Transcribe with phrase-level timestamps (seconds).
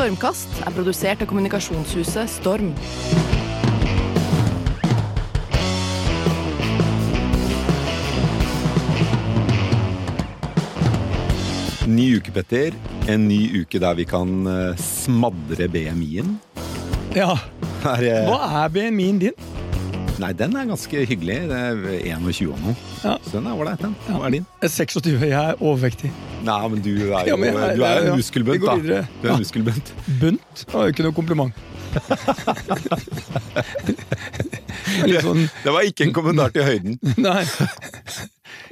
[0.00, 2.70] Stormkast er produsert av kommunikasjonshuset Storm.
[11.84, 12.72] Ny uke, Petter.
[13.12, 16.38] En ny uke der vi kan eh, smadre BMI-en.
[17.12, 17.34] Ja.
[17.84, 19.59] Hva er BMI-en din?
[20.20, 21.36] Nei, den er ganske hyggelig.
[21.48, 21.78] Det er
[22.12, 22.74] 21 og noe.
[23.00, 23.14] Ja.
[23.24, 23.94] Så den er ålreit, den.
[24.08, 24.44] Hva er din?
[24.60, 26.10] Jeg er 26, jeg er overvektig.
[26.44, 28.74] Nei, men du er jo Ja, jeg- du er en muskelbunt, da.
[28.76, 29.92] Du er en muskelbunt.
[30.20, 31.54] Bunt var jo ikke noe kompliment.
[35.24, 36.98] Sånn Det var ikke en kommentar til høyden.
[37.26, 37.42] Nei.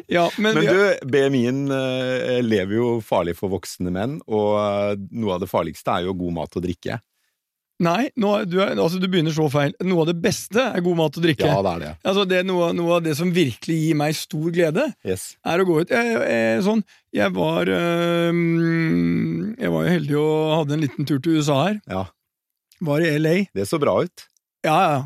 [0.08, 5.34] Ja, men, Men du, BMI-en eh, lever jo farlig for voksne menn, og eh, noe
[5.36, 6.94] av det farligste er jo god mat og drikke.
[7.78, 9.70] Nei, nå, du, er, altså, du begynner så feil.
[9.86, 11.46] Noe av det beste er god mat og drikke.
[11.46, 11.90] Ja, det er det.
[12.10, 15.28] Altså, det er noe, noe av det som virkelig gir meg stor glede, Yes.
[15.46, 15.92] er å gå ut.
[15.94, 16.82] Jeg, jeg, sånn,
[17.14, 18.40] jeg var øh,
[19.62, 21.78] Jeg var jo heldig og hadde en liten tur til USA her.
[21.90, 22.02] Ja,
[22.88, 23.36] Var i LA.
[23.54, 24.26] det så bra ut.
[24.66, 24.98] Ja, ja.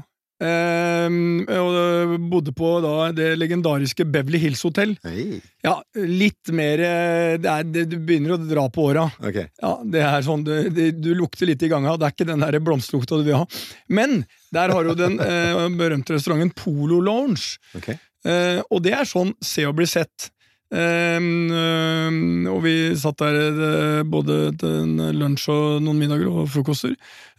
[0.42, 4.96] Ehm, og bodde på da det legendariske Beverly Hills Hotel.
[5.06, 5.38] Hey.
[5.62, 9.06] Ja, litt mer eh, det er, det, Du begynner å dra på åra.
[9.22, 9.48] Okay.
[9.62, 11.94] Ja, det er sånn, du, Du lukter litt i ganga.
[12.00, 13.46] Det er ikke den der blomsterlukta du vil ha.
[13.92, 14.22] Men
[14.54, 17.58] der har du den eh, berømte restauranten Polo Lounge.
[17.78, 18.00] Okay.
[18.26, 20.30] Eh, og det er sånn se og bli sett.
[20.72, 26.94] Ehm, ehm, og vi satt der eh, både til lunsj og noen middager og frokoster.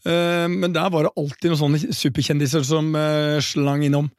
[0.06, 4.12] Ehm, men der var det alltid noen sånne superkjendiser som eh, slang innom.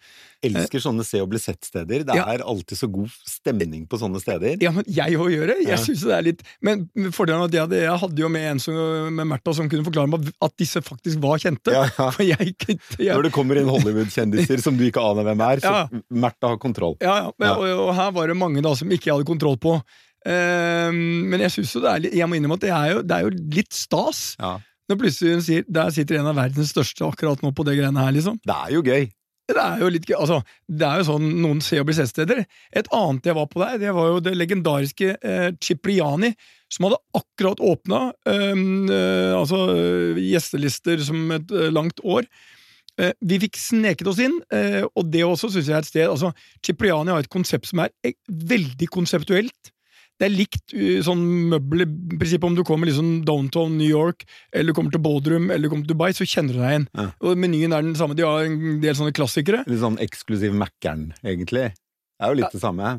[0.42, 2.04] Elsker sånne se og bli sett-steder.
[2.04, 2.24] Det Ja.
[2.32, 4.56] er alltid så god stemning på sånne steder.
[4.60, 5.58] Ja, men jeg òg gjør det.
[5.62, 5.76] Jeg Ja.
[5.76, 8.58] synes det er litt Men fordelen av at jeg hadde, jeg hadde jo med en
[8.58, 8.74] som,
[9.14, 11.72] med Märtha som kunne forklare meg at disse faktisk var kjente.
[11.72, 12.10] Ja, ja.
[12.18, 12.54] Jeg,
[12.98, 15.88] Når det kommer inn Hollywood-kjendiser som du ikke aner hvem er, så Ja.
[16.12, 16.96] Märtha har kontroll.
[17.00, 17.30] Ja, ja.
[17.38, 17.54] Men, Ja.
[17.56, 19.80] Og, og her var det mange da som ikke jeg hadde kontroll på.
[20.26, 23.02] Ehm, men jeg synes jo det er litt, jeg må innrømme at det er jo,
[23.02, 24.22] det er jo litt stas.
[24.40, 24.54] Ja.
[24.90, 28.02] Når plutselig hun sier der sitter en av verdens største akkurat nå på det greiene
[28.04, 28.38] her, liksom.
[28.44, 29.06] Det er jo gøy.
[29.44, 30.16] Det er jo litt gøy.
[30.16, 30.38] Altså,
[30.72, 32.44] det er jo sånn noen ser og bli sett-steder.
[32.72, 36.32] Et annet jeg var på der, det var jo det legendariske eh, Cipriani,
[36.72, 38.00] som hadde akkurat åpna.
[38.24, 39.60] eh, altså
[40.16, 42.24] gjestelister som et eh, langt år.
[43.00, 46.06] Eh, vi fikk sneket oss inn, eh, og det også syns jeg er et sted
[46.06, 46.30] altså,
[46.62, 49.72] Cipriani har et konsept som er eh, veldig konseptuelt.
[50.20, 54.22] Det er likt uh, sånn møbelprinsippet om du kommer liksom downtown New York,
[54.54, 56.86] eller du kommer til Bodrum, eller du kommer til Dubai, så kjenner du deg igjen.
[56.94, 57.08] Ja.
[57.24, 58.14] Og menyen er den samme.
[58.18, 59.64] De har en del sånne klassikere.
[59.66, 61.72] Litt sånn eksklusiv Mækkern, egentlig.
[61.74, 62.94] Det er jo litt det samme.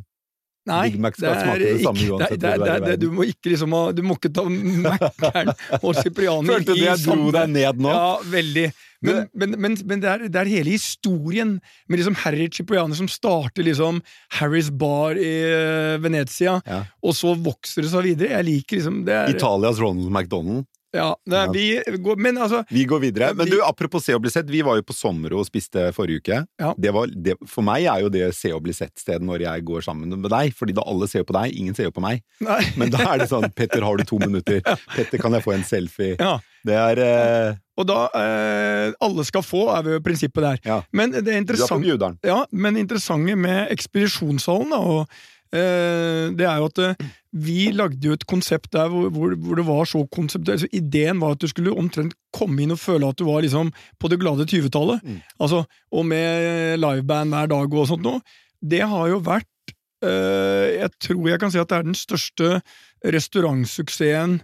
[0.66, 0.98] Nei, det
[1.30, 4.16] er smake det samme det du det det- Du må ikke liksom ha, Du må
[4.18, 5.52] ikke ta Mækkern
[5.84, 7.92] og Cipriani Følte du jeg dro deg ned nå?
[7.94, 8.66] Ja, veldig.
[9.06, 11.56] Men, men, men, men det, er, det er hele historien
[11.88, 14.02] med liksom Harry Cipriani som starter liksom
[14.40, 16.82] Harrys Bar i eh, Venezia, Ja.
[17.04, 18.34] og så vokser det seg videre.
[18.38, 20.66] Jeg liker liksom det er, Italias Ronald McDonald.
[20.96, 23.34] Ja, nei, vi går, Men altså Vi går videre.
[23.36, 25.92] Men vi- du, apropos se og bli sett, vi var jo på Sommero og spiste
[25.96, 26.42] forrige uke.
[26.62, 26.74] Ja.
[26.78, 29.86] Det var, det, for meg er jo det se og bli sett-sted når jeg går
[29.86, 32.24] sammen med deg, fordi da alle ser jo på deg, ingen ser jo på meg.
[32.40, 32.62] Nei.
[32.80, 35.64] Men da er det sånn 'Petter, har du to minutter?' 'Petter, kan jeg få en
[35.68, 36.40] selfie?' Ja.
[36.66, 40.60] Det er eh, Og da eh, Alle skal få, er jo prinsippet der.
[40.66, 40.80] Ja.
[40.96, 42.18] Men det er interessant interessante.
[42.26, 45.08] Ja, men interessante med ekspedisjonshallen, da, og,
[45.54, 49.88] det er jo at eh, vi lagde jo et konsept der hvor, hvor, det var
[49.90, 50.56] så konseptuelt.
[50.56, 53.74] Altså, ideen var at du skulle omtrent komme inn og føle at du var liksom
[54.00, 55.04] på det glade 20-tallet.
[55.04, 55.20] Mm.
[55.40, 58.24] Altså, og med liveband hver dag og sånt noe.
[58.66, 59.74] Det har jo vært
[60.04, 62.62] øh, Jeg tror jeg kan si at det er den største
[63.04, 64.40] restaurantsuksessen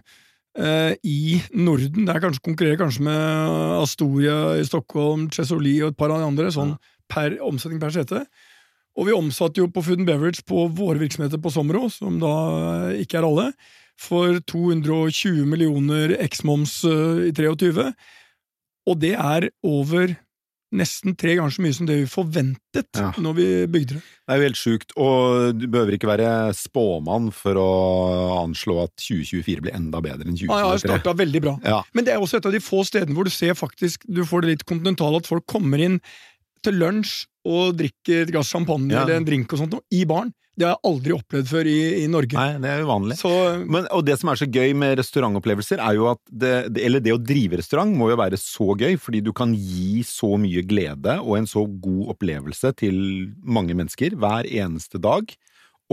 [0.58, 2.06] øh, i Norden.
[2.06, 6.28] Det er kanskje konkurrerer kanskje med Astoria i Stockholm, Chesoli og et par av de
[6.28, 6.76] andre, sånn
[7.12, 8.26] per omsetning per sete.
[8.98, 12.32] Og vi omsatte jo på Food and Beverage på våre virksomheter på Somro, som da
[12.90, 13.46] eh, ikke er alle,
[14.00, 17.88] for 220 millioner X-moms eh, i 23.
[18.90, 20.12] Og det er over
[20.72, 23.10] nesten tre ganger så mye som det vi forventet Ja.
[23.20, 24.02] når vi bygde det.
[24.24, 27.66] Det er jo helt sjukt, og du behøver ikke være spåmann for å
[28.40, 30.48] anslå at 2024 blir enda bedre enn 2023.
[30.48, 30.88] Ja, 2023.
[30.88, 31.54] starta veldig bra.
[31.68, 31.82] Ja.
[31.92, 34.46] Men det er også et av de få stedene hvor du ser faktisk Du får
[34.46, 36.00] det litt kontinentale, at folk kommer inn
[36.62, 39.02] til lunsj og drikker et glass champagne Ja.
[39.02, 40.30] eller en drink og sånt noe, i baren.
[40.52, 42.36] Det har jeg aldri opplevd før i, i Norge.
[42.36, 43.14] Nei, det er uvanlig.
[43.16, 43.30] Så
[43.64, 47.00] Men, og det som er så gøy med restaurantopplevelser, er jo at det, det, eller
[47.00, 50.60] det å drive restaurant må jo være så gøy, fordi du kan gi så mye
[50.68, 53.00] glede og en så god opplevelse til
[53.42, 55.32] mange mennesker hver eneste dag.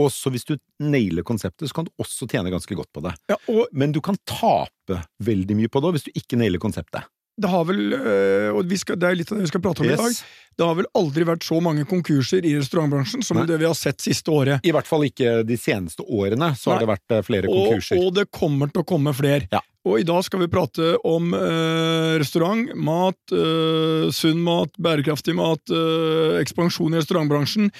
[0.00, 3.14] Og så hvis du nailer konseptet, så kan du også tjene ganske godt på det.
[3.32, 7.08] ja, og Men du kan tape veldig mye på det hvis du ikke nailer konseptet.
[7.40, 9.82] Det har vel øh, Og vi skal, det er litt av det vi skal prate
[9.84, 10.18] om i dag.
[10.60, 13.46] Det har vel aldri vært så mange konkurser i restaurantbransjen som Nei.
[13.48, 14.60] det vi har sett siste året.
[14.66, 18.00] I hvert fall ikke de seneste årene, så har det vært eh, flere Og, konkurser.
[18.02, 19.48] og det kommer til å komme flere.
[19.54, 19.62] Ja.
[19.88, 25.62] og i dag skal vi prate om eh, restaurant, mat, eh, sunn mat, bærekraftig mat,
[25.72, 27.70] eh, ekspansjon i restaurantbransjen.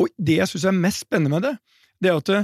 [0.00, 1.54] Og det jeg syns er mest spennende med det,
[2.00, 2.34] det er at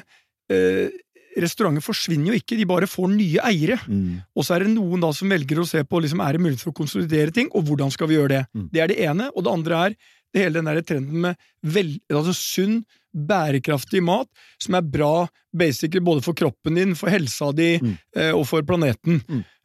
[0.53, 1.03] eh,
[1.43, 3.79] restauranter forsvinner jo ikke, de bare får nye eiere.
[3.87, 4.21] Mm.
[4.37, 6.65] Og så er det noen da som velger å se på liksom, er det mulighet
[6.65, 8.45] for å konsolidere ting, og hvordan skal vi gjøre det.
[8.57, 8.69] Mm.
[8.73, 9.31] Det er det ene.
[9.35, 9.97] Og det andre er
[10.35, 12.81] det hele den der trenden med vel, altså sunn,
[13.17, 14.29] bærekraftig mat
[14.61, 17.95] som er bra basically både for kroppen din, for helsa di Mm.
[18.17, 19.23] eh, og for planeten.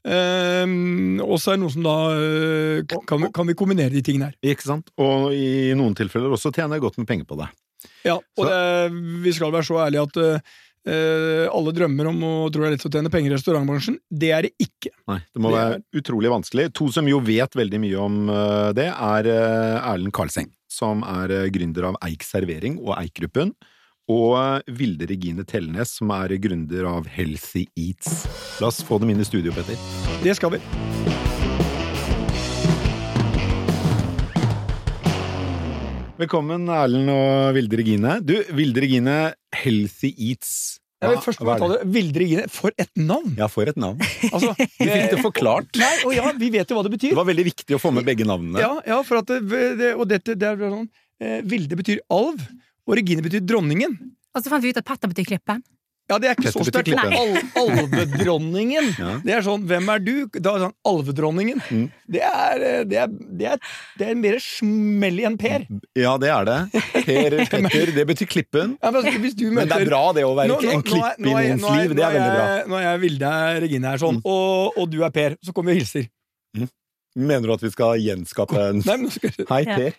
[0.08, 0.66] Eh,
[1.22, 4.38] og så er det noe som da uh, kan, kan vi kombinere de tingene her.
[4.54, 4.88] Ikke sant?
[4.98, 7.50] Og i noen tilfeller også tjener jeg godt med penger på det.
[8.06, 8.62] Ja, og det,
[9.26, 10.18] vi skal være så ærlige at
[10.88, 14.00] eh, alle drømmer om å tro det er lett å tjene penger i restaurantbransjen.
[14.10, 14.94] Det er det ikke.
[15.12, 16.70] Nei, det må Det være utrolig vanskelig.
[16.78, 21.52] To som jo vet veldig mye om uh, det, er uh, Erlend Karlseng, som er
[21.54, 23.54] gründer av Eik Servering og Eik-gruppen,
[24.12, 28.26] og Vilde Regine Tellnes, som er gründer av Healthy Eats.
[28.60, 29.80] La oss få dem inn i studio, Petter.
[30.26, 30.64] Det skal vi.
[36.22, 38.20] Velkommen, Erlend og Vilde Regine.
[38.22, 39.16] Du, Vilde Regine,
[39.62, 40.54] Healthy Eats.
[41.02, 41.78] Ja, først må vi ta det?
[41.90, 43.34] Vildre Regine, for et navn!
[43.40, 44.02] Ja, for et navn.
[44.30, 45.72] Altså, Vi fikk det forklart.
[45.82, 47.16] Nei, og ja, vi vet jo hva det betyr.
[47.16, 48.62] Det var veldig viktig å få med begge navnene.
[48.62, 49.40] Ja, ja for at det,
[49.80, 52.44] det, og dette, det er sånn eh, Vilde betyr alv,
[52.86, 53.98] og Regine betyr dronningen.
[54.32, 55.66] Og så fant vi ut at Petter betyr Klippen.
[56.12, 56.92] Ja, det er ikke så sterkt.
[57.00, 58.90] Al alvedronningen.
[59.02, 59.14] Ja.
[59.24, 60.12] Det er sånn, hvem er du?
[60.36, 61.62] Da er sånn, alvedronningen.
[61.72, 61.86] Mm.
[62.12, 63.62] Det, er, eh, det, er, det, er,
[63.98, 65.64] det er mer smell enn Per.
[65.98, 66.58] Ja, det er det.
[67.08, 68.76] Per Petter, det betyr Klippen.
[68.84, 70.84] Ja, men hvis du Men det er bra det å være Nå- nå- en nå
[70.84, 71.96] er- klipp i noens liv.
[71.98, 72.46] Det er veldig bra.
[72.68, 73.34] Nå er jeg Vilde
[73.66, 75.38] Regine her sånn, og, og du er Per.
[75.42, 76.10] Så kommer vi og hilser.
[77.16, 79.92] Mener du at vi skal gjenskape en Nei, men skal Hei, Ja.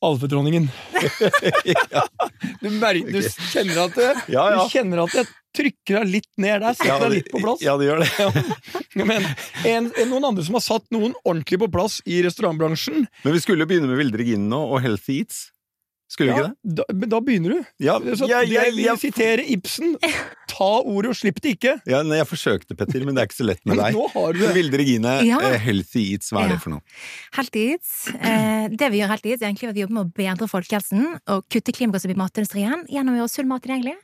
[0.00, 1.10] Per.
[1.74, 2.04] ja.
[2.60, 3.20] Du, merker, du
[3.52, 4.64] kjenner at det, Ja, ja.
[4.64, 7.62] Du kjenner at jeg trykker deg litt ned der, setter deg litt på plass.
[7.64, 8.44] Ja, det gjør det.
[9.00, 9.26] Men
[9.66, 13.42] en, en, noen andre som har satt noen ordentlig på plass i restaurantbransjen Men vi
[13.42, 15.48] skulle jo begynne med Vilde Regine nå, og Healthy Eats.
[16.10, 16.74] Skulle du ja, ikke det?
[16.80, 17.66] da, men da begynner du.
[17.86, 19.92] Ja, Så jeg, jeg, jeg vil jeg, sitere Ibsen.
[20.50, 21.74] Ta ordet og slipp det ikke.
[21.86, 23.94] ja, nei, jeg forsøkte, Petter, men det er ikke så lett med deg.
[23.94, 24.48] nå har du det.
[24.56, 25.38] Vilde Regine, Ja.
[25.46, 26.56] eh, Healthy Eats, hva er Ja.
[26.56, 26.82] det for noe?
[27.38, 27.92] Healthy Eats.
[28.18, 31.06] Eh, det vi gjør Healthy Eats, er egentlig at vi jobber med å bedre folkehelsen
[31.30, 33.94] og kutte klimagasser i matindustrien gjennom å gjøre sunn mat tilgjengelig.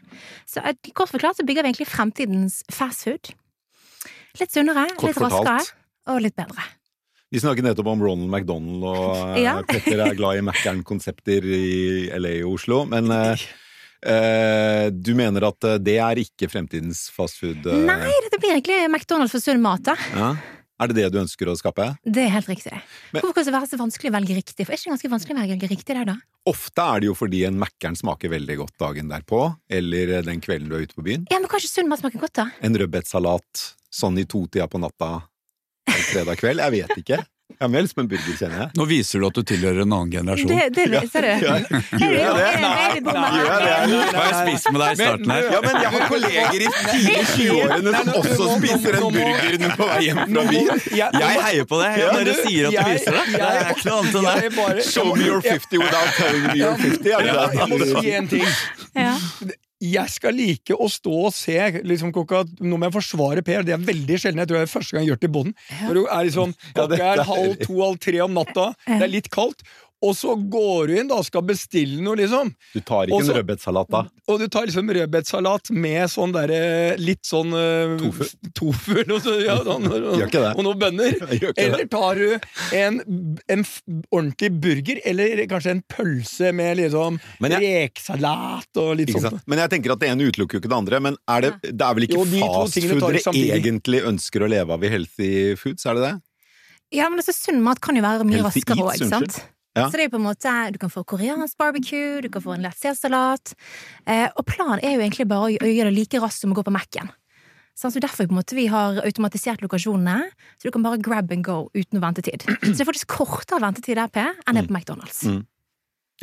[0.47, 3.35] Så eh, kort forklart så bygger vi egentlig fremtidens fastfood.
[4.39, 5.59] Litt sunnere, Kort litt raskere
[6.15, 6.71] og litt bedre.
[7.31, 9.57] Vi snakket nettopp om Ronald McDonald, og eh, Ja.
[9.67, 12.85] Petter er glad i Mækkern-konsepter i LA og Oslo.
[12.87, 13.47] Men eh,
[14.07, 17.67] eh, du mener at eh, det er ikke fremtidens fastfood?
[17.67, 19.97] eh, Nei, det blir egentlig McDonald's for sunn mat, da.
[20.15, 20.31] Ja?
[20.77, 21.87] Er det det du ønsker å skape?
[22.05, 22.71] Det er helt riktig.
[23.11, 24.63] Men- Hvorfor kan det være så vanskelig å velge riktig?
[24.67, 26.17] For er det ikke ganske vanskelig å velge riktig der, da?
[26.47, 29.41] Ofte er det jo fordi en Mækkern smaker veldig godt dagen derpå,
[29.73, 31.25] eller den kvelden du er ute på byen.
[31.33, 32.51] Ja, men kanskje sunn mat smaker godt, da?
[32.63, 35.25] En rødbetsalat sånn i totida på natta
[36.13, 36.63] fredag kveld.
[36.67, 37.25] Jeg vet ikke.
[37.57, 38.69] Jeg har lyst en burger, kjenner jeg.
[38.77, 40.51] Nå viser du at du tilhører en annen generasjon.
[40.51, 41.29] Det, det viser du.
[41.47, 41.55] Ja,
[42.03, 42.49] gjør jeg det?
[42.61, 42.99] Nei?
[43.07, 45.47] Hva har jeg spist med deg i starten her?
[45.55, 50.01] Ja, men jeg har kolleger i tidlig 20-årene som også spiser en burger på vei
[50.09, 50.83] hjem fra byen.
[50.99, 51.93] Jeg heier på det!
[52.03, 53.25] Dere du, sier at du viser det.
[53.37, 54.89] Det er ikke noe annet enn det.
[54.91, 57.15] Show me your 50 without telling me your 50.
[57.15, 59.57] Er det Ja, jeg må si en ting.
[59.85, 63.75] Jeg skal like å stå og se liksom klokka Nå må jeg forsvare Per, det
[63.75, 64.41] er veldig sjelden.
[64.41, 65.57] Jeg tror det er første gang jeg gjør det i bånden.
[65.85, 69.29] Når du er liksom Klokka er- halv to, halv tre om natta, det er litt
[69.31, 69.61] kaldt,
[70.07, 72.53] og så går du inn da og skal bestille noe, liksom.
[72.75, 74.03] Du tar ikke Også, en rødbetsalat da?
[74.31, 76.61] Og du tar liksom rødbetsalat med sånn derre
[77.01, 78.29] litt sånn eh, Tofu.
[78.57, 81.19] tofu og, så, ja, sånn, og, noen bønner.
[81.63, 82.37] Eller tar du
[82.77, 83.01] en,
[83.53, 83.67] en
[84.11, 89.29] ordentlig burger, eller kanskje en pølse med liksom jeg, rekesalat og litt sånt.
[89.31, 89.45] sant?
[89.51, 91.03] Men jeg tenker at det ene utelukker jo ikke det andre.
[91.09, 94.77] Men er det, det er vel ikke Jo, de fastfood dere egentlig ønsker å leve
[94.77, 96.15] av i Healthy Foods, er det det?
[96.95, 99.39] Ja, men altså, sunn mat kan jo være mye Healthy raskere òg, ikke sant?
[99.77, 99.91] Ja.
[99.91, 102.65] Så det er på en måte Du kan få koreansk barbecue, du kan få en
[102.65, 103.53] lettselsalat.
[104.09, 106.65] Eh, og planen er jo egentlig bare å, gjøre det like raskt som å gå
[106.67, 107.13] på Mac-en.
[107.77, 111.33] Sånn, så Derfor på en måte vi har automatisert lokasjonene, så du kan bare grab
[111.35, 112.47] and go uten ventetid.
[112.47, 115.21] Så det er faktisk kortere ventetid der, Per, enn det er på McDonald's.
[115.29, 115.43] Mm.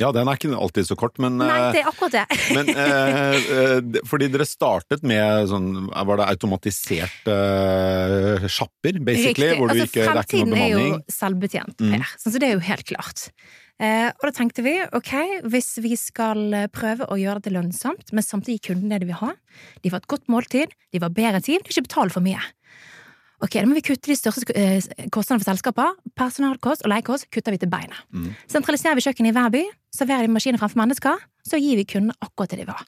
[0.00, 2.38] Ja, den er ikke alltid så kort, men Nei, eh, det er akkurat det.
[2.56, 9.52] Men eh, eh, fordi dere startet med sånn Var det automatiserte eh, sjapper, basically?
[9.52, 9.60] Riktig.
[9.60, 12.02] Hvor du altså, ikke, det er ikke noe fremtiden er jo selvbetjent, Mm.
[12.18, 13.28] Sånn, så det er jo helt klart.
[13.82, 15.12] Eh, og da tenkte vi ok,
[15.50, 19.10] hvis vi skal eh, prøve å gjøre det lønnsomt, men samtidig gi kundene det de
[19.10, 19.32] vil ha,
[19.82, 22.42] de får et godt måltid, de får bedre tid, de ikke betale for mye.
[23.44, 24.80] Ok, Da må vi kutte de største eh,
[25.12, 25.96] kostnadene for selskaper.
[26.16, 27.98] Personalkost og leiekost kutter vi til beinet.
[28.14, 28.30] Mm.
[28.48, 32.16] Sentraliserer vi kjøkkenet i hver by, serverer de maskiner fremfor mennesker, så gir vi kundene
[32.24, 32.80] akkurat det de ha.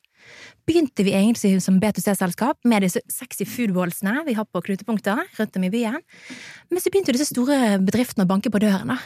[0.66, 5.66] begynte vi egentlig som B2C-selskap med disse sexy foodwallsene vi har på knutepunkter rundt om
[5.68, 6.00] i byen.
[6.70, 8.88] Men så begynte disse store bedriftene å banke på døren.
[8.88, 8.98] da.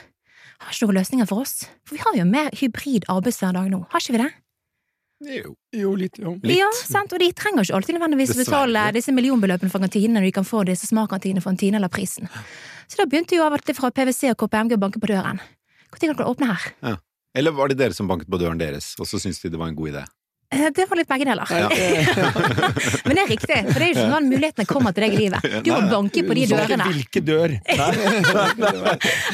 [0.61, 1.67] Har ikke noen løsninger for oss.
[1.85, 4.31] For vi har jo mer hybrid arbeidshverdag nå, har ikke vi det?
[5.21, 5.55] Jo.
[5.77, 6.39] Jo, litt, jo.
[6.43, 6.57] Litt.
[6.57, 7.13] Ja, sant?
[7.13, 8.47] Og de trenger ikke alltid nødvendigvis Dessverre.
[8.49, 11.93] betale disse millionbeløpene for kantinene når de kan få disse smakkantinene for en tiende eller
[11.93, 12.31] prisen.
[12.89, 15.43] Så da begynte jo av og til fra PwC og KPMG å banke på døren.
[15.91, 16.99] Når kan dere åpne her?
[17.37, 19.69] Eller var det dere som banket på døren deres, og så syntes de det var
[19.71, 20.07] en god idé?
[20.51, 21.47] Eh, Det var litt begge deler.
[23.07, 25.21] Men det er riktig, for det er jo ikke sånn mulighetene kommer til deg i
[25.21, 25.45] livet.
[25.63, 26.87] Du må banke på de dørene.
[26.91, 27.55] Hvilke dør?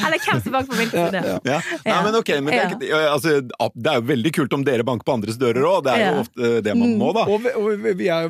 [0.05, 1.29] Eller hvem som banker på hvilken dør.
[1.47, 1.57] Ja.
[1.87, 5.07] Nei, men ok, men det, er, altså, det er jo veldig kult om dere banker
[5.07, 5.79] på andres dører òg.
[5.87, 7.25] Det er jo ofte det man må, da.
[7.33, 8.29] Og, og vi er,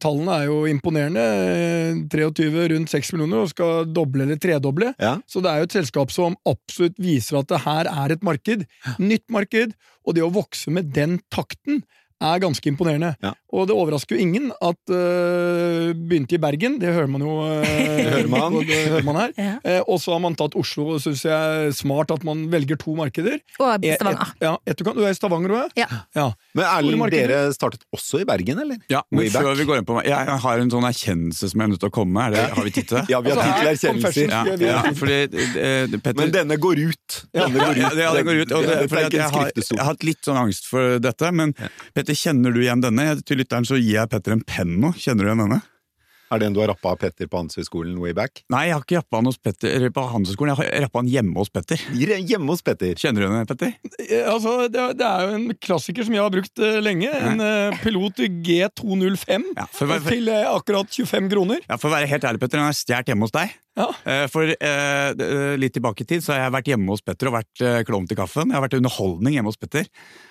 [0.00, 1.26] tallene er jo imponerende.
[1.28, 4.94] Eh, 23 rundt 6 millioner og skal doble eller tredoble.
[4.96, 5.16] Ja.
[5.28, 8.64] Så det er jo et selskap som absolutt viser at det her er et marked.
[8.96, 9.76] Nytt marked.
[10.08, 11.82] Og det å vokse med den takten
[12.20, 13.12] er ganske imponerende.
[13.22, 13.32] Ja.
[13.54, 17.64] Og det overrasker jo ingen at uh, begynte i Bergen, det hører man jo uh,
[17.64, 18.56] hører man.
[18.58, 19.32] og det hører man her.
[19.38, 19.52] Ja.
[19.62, 21.32] Uh, og så har man tatt Oslo, og syns jeg
[21.68, 23.38] er smart at man velger to markeder.
[23.60, 24.32] Og Stavanger.
[24.34, 25.86] et- ja, et, du er i Stavanger òg, Ja.
[26.16, 26.26] ja?
[26.58, 27.30] Men Erling, markeder.
[27.32, 28.80] dere startet også i Bergen, eller?
[28.90, 31.72] Ja, men før vi går inn på Jeg har en sånn erkjennelse som jeg er
[31.74, 32.34] nødt til å komme med.
[32.34, 33.04] Er det, har vi tid til det?
[33.12, 34.34] Ja, vi har Altså, tid til erkjennelser.
[34.34, 37.18] Ja, ja, fordi uh, Petter Men denne går ut.
[37.34, 37.82] Denne går ut.
[37.82, 38.52] Ja, den ja, det går ut.
[38.58, 39.76] Og det, er jeg, en har, skriftestol.
[39.78, 41.54] jeg har hatt litt sånn angst for dette, men
[41.94, 43.10] Petter, kjenner du igjen denne?
[43.26, 44.94] Til lytteren så gir jeg Petter en penn nå.
[44.96, 45.60] Kjenner du igjen denne?
[46.28, 48.42] Er det en du har rappa av Petter på Handelshøyskolen way back?
[48.52, 51.38] Nei, jeg har ikke rappa han hos Petter på Handelshøyskolen, jeg har rappa han hjemme
[51.40, 51.80] hos Petter.
[51.96, 52.92] Hjemme hos Petter.
[53.00, 53.72] Kjenner du henne, Petter?
[54.04, 57.08] Eh, Altså, det, er- jo en klassiker som jeg har brukt eh, lenge.
[57.16, 61.64] En eh, Pilot G205 Ja, for, for, til akkurat 25 kroner.
[61.64, 63.56] ja, for å være helt ærlig, Petter, han er stjålet hjemme hos deg.
[63.78, 63.88] Ja.
[64.10, 67.30] Eh, For eh, eh, litt tilbake i tid så har jeg vært hjemme hos Petter
[67.30, 68.50] og vært eh, klovn til kaffen.
[68.50, 69.86] Jeg har vært underholdning hjemme hos Petter.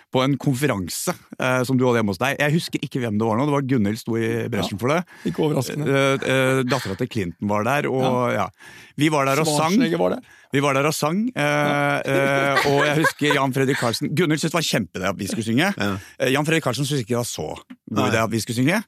[0.08, 2.38] På en konferanse eh, som du hadde hjemme hos deg.
[2.40, 5.02] Jeg husker ikke hvem det var nå, det var Gunhild sto i bresjen for det.
[5.28, 5.88] Ikke overraskende.
[5.88, 8.46] Eh, eh, Dattera til Clinton var der, og ja.
[9.00, 9.76] Vi var der og sang.
[9.84, 10.30] Var der.
[10.56, 14.54] Vi var der og sang, eh, eh, og jeg husker Jan Fredrik Karlsen Gunhild syntes
[14.56, 15.74] det var kjempeidé at vi skulle synge.
[15.76, 17.50] Eh, Jan Fredrik Karlsen syntes ikke det var så
[17.92, 18.80] god idé at vi skulle synge.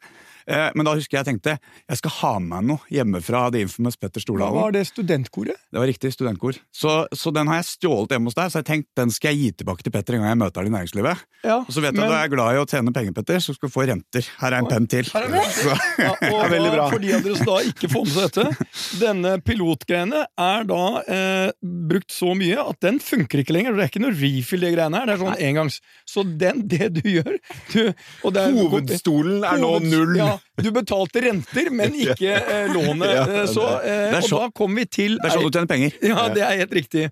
[0.49, 3.61] Eh, men da husker jeg jeg tenkte jeg skal ha med meg noe hjemmefra det
[3.67, 4.55] Infamous Petter Hva Stordalen.
[4.63, 5.59] var det studentkoret?
[5.69, 6.57] Det var riktig, studentkor.
[6.73, 9.39] Så, så den har jeg stjålet hjemme hos deg, så jeg tenkte den skal jeg
[9.43, 11.21] gi tilbake til Petter en gang jeg møter deg i næringslivet.
[11.45, 13.39] Ja, Og så vet jeg men- at du er glad i å tjene penger, Petter,
[13.45, 14.25] så skal du få renter.
[14.41, 15.05] Her er en penn til.
[15.13, 15.45] Her er det.
[15.59, 16.89] Så, Ja, og er veldig bra.
[16.89, 18.67] for de av dere som da ikke får med seg dette,
[19.05, 23.75] denne pilotgreiene er da eh, brukt så mye at den funker ikke lenger.
[23.77, 25.05] Det er ikke noe refill, det greiene her.
[25.11, 25.79] Det er sånn engangs.
[26.09, 27.37] Så den, det du gjør
[27.73, 30.15] du, er- Hovedstolen er nå null.
[30.19, 33.12] Ja, du betalte renter, men ikke eh, lånet.
[33.17, 35.46] Ja, Eh, så, eh, Det er og så- da kom vi til det er sånn
[35.46, 35.93] du tjener penger.
[36.12, 37.10] Ja, det er helt riktig.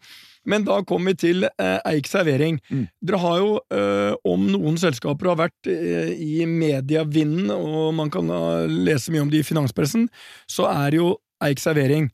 [0.47, 2.61] Men da kom vi til eh, Eik servering.
[2.71, 2.85] Mm.
[3.03, 8.27] Dere har jo, eh, om noen selskaper har vært eh, i medievinden, og man kan
[8.31, 8.39] da
[8.71, 10.07] lese mye om det i finanspressen,
[10.47, 12.07] så er jo Eik servering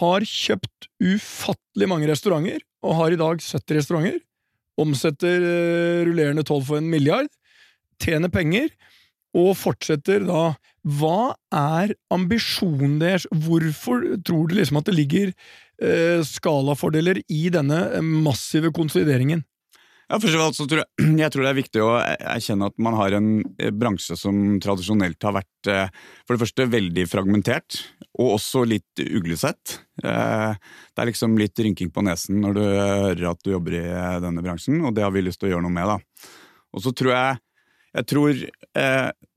[0.00, 4.16] har kjøpt ufattelig mange restauranter, og har i dag 70 restauranter.
[4.80, 7.28] Omsetter eh, rullerende toll for en milliard.
[8.02, 8.68] Tjener penger.
[9.36, 10.54] Og fortsetter da
[10.86, 13.26] Hva er ambisjonen deres?
[13.30, 15.32] Hvorfor tror du liksom at det ligger
[15.82, 19.44] eh, skalafordeler i denne eh, massive konsolideringen?
[20.06, 22.76] Ja, først og fremst så tror jeg, jeg tror det er viktig å erkjenne at
[22.86, 25.90] man har en eh, bransje som tradisjonelt har vært eh,
[26.22, 27.80] for det første veldig fragmentert,
[28.16, 29.80] og også litt uglesett.
[29.96, 33.82] Det er liksom litt rynking på nesen når du hører at du jobber i
[34.22, 35.90] denne bransjen, og det har vi lyst til å gjøre noe med.
[35.90, 36.30] da.
[36.76, 37.42] Og så tror jeg
[37.96, 38.42] jeg tror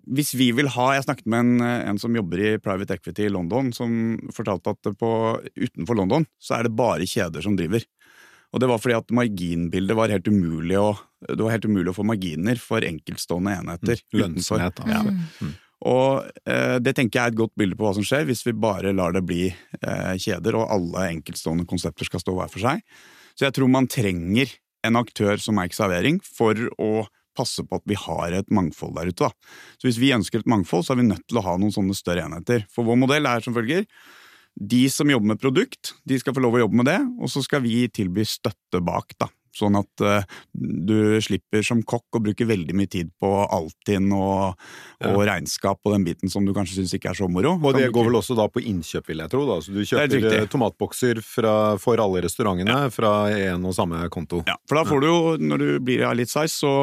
[0.10, 3.32] Hvis vi vil ha Jeg snakket med en, en som jobber i private equity i
[3.34, 3.92] London, som
[4.34, 5.12] fortalte at på,
[5.54, 7.86] utenfor London så er det bare kjeder som driver.
[8.50, 10.94] Og det var fordi at marginbildet var helt umulig å,
[11.28, 14.02] det var helt umulig å få marginer for enkeltstående enheter.
[14.10, 14.22] Mm.
[14.24, 15.04] Lønnsomhet, Ja.
[15.06, 15.58] Mm.
[15.88, 18.52] Og eh, det tenker jeg er et godt bilde på hva som skjer hvis vi
[18.52, 22.82] bare lar det bli eh, kjeder, og alle enkeltstående konsepter skal stå hver for seg.
[23.38, 24.52] Så jeg tror man trenger
[24.84, 27.06] en aktør som Eik Servering for å
[27.40, 29.30] passe på at vi har et mangfold der ute.
[29.30, 29.56] Da.
[29.80, 31.98] Så hvis vi ønsker et mangfold, så er vi nødt til å ha noen sånne
[31.98, 32.68] større enheter.
[32.74, 33.88] For vår modell er som følger.
[34.60, 37.44] De som jobber med produkt, de skal få lov å jobbe med det, og så
[37.46, 39.16] skal vi tilby støtte bak.
[39.22, 39.30] da.
[39.56, 44.60] Sånn at eh, du slipper som kokk å bruke veldig mye tid på Altinn og,
[45.08, 47.56] og regnskap og den biten som du kanskje syns ikke er så moro.
[47.58, 49.46] Og det går vel også da på innkjøp, vil jeg tro.
[49.50, 49.60] da.
[49.64, 54.44] Så du er kjøper eh, tomatbokser fra, for alle restaurantene fra en og samme konto.
[54.50, 55.20] Ja, for da får du jo,
[55.52, 56.74] når du blir av litt size, så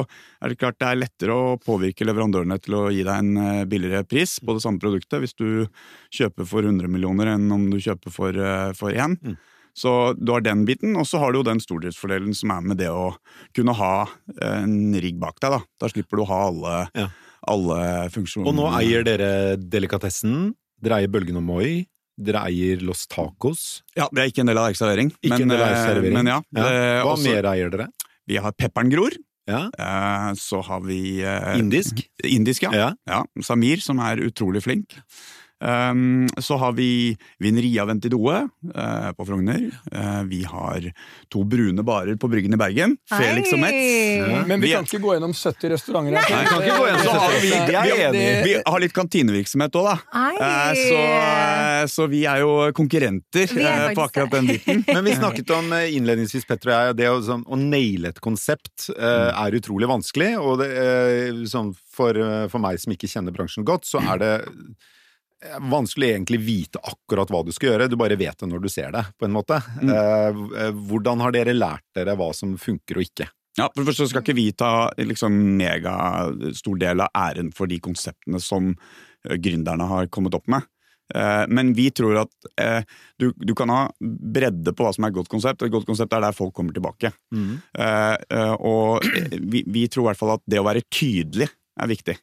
[0.43, 3.65] er det klart det er lettere å påvirke leverandørene til å gi deg en eh,
[3.69, 5.67] billigere pris på det samme produktet hvis du
[6.15, 8.47] kjøper for 100 millioner enn om du kjøper for,
[8.79, 9.19] for én.
[9.21, 9.37] Mm.
[9.77, 12.79] Så du har den biten, og så har du jo den stordriftsfordelen som er med
[12.81, 13.11] det å
[13.55, 14.07] kunne ha
[14.41, 15.51] en rigg bak deg.
[15.53, 17.09] Da Da slipper du å ha alle, Ja.
[17.47, 18.49] alle funksjoner.
[18.49, 21.85] Og nå eier dere delikatessen, dere eier Bølgen og Moi,
[22.19, 23.83] dere eier Los Tacos.
[23.95, 25.13] Ja, Det er ikke en del av ekservering.
[25.23, 26.15] Ikke en del av servering.
[26.15, 26.41] Men ja.
[26.57, 26.67] Ja.
[26.67, 27.89] eh, Hva også- mer eier dere?
[28.27, 29.11] Vi har Pepperen gror.
[29.47, 32.01] Ja, Eh, Så har vi eh, Indisk?
[32.25, 32.71] Indisk, ja.
[32.73, 32.93] Ja.
[33.07, 33.23] ja.
[33.43, 34.97] Samir, som er utrolig flink.
[35.57, 38.43] Um, så har vi Vinneria Ventidoe
[38.75, 39.71] eh, på Frogner.
[39.93, 40.85] Eh, vi har
[41.33, 42.97] to brune barer på Bryggen i Bergen.
[43.09, 43.79] Felix og Metz.
[44.21, 44.43] Ja.
[44.47, 46.13] Men vi Vi- kan ikke gå gjennom 70 restauranter.
[46.13, 47.41] Nei, vi kan ikke gå gjennom har 70.
[47.41, 49.97] vi, er vi, vi har litt kantinevirksomhet òg, da.
[50.37, 50.99] Eh, Så,
[51.95, 54.85] så vi er jo konkurrenter er på akkurat den biten.
[54.93, 58.91] Men vi snakket om innledningsvis, Petter og jeg, det å, sånn, å naile et konsept
[58.93, 60.35] er utrolig vanskelig.
[60.37, 60.69] Og det,
[61.49, 62.13] sånn, for,
[62.53, 64.35] for meg som ikke kjenner bransjen godt, så er det
[65.71, 67.89] vanskelig egentlig vite akkurat hva du skal gjøre.
[67.93, 69.59] Du bare vet det når du ser det, på en måte.
[69.81, 69.91] Mm.
[69.93, 73.29] eh, hvordan har dere lært dere hva som funker og ikke?
[73.57, 77.79] Ja, for det første skal ikke vi ta liksom, megastor del av æren for de
[77.81, 80.67] konseptene som eh, gründerne har kommet opp med.
[81.15, 82.83] Eh, Men vi tror at eh,
[83.17, 85.89] du, du kan ha bredde på hva som er et godt konsept, og et godt
[85.89, 87.15] konsept er der folk kommer tilbake.
[87.33, 87.57] Mm.
[87.79, 89.07] eh, Og
[89.41, 91.49] vi, vi tror i hvert fall at det å være tydelig
[91.81, 92.19] er viktig.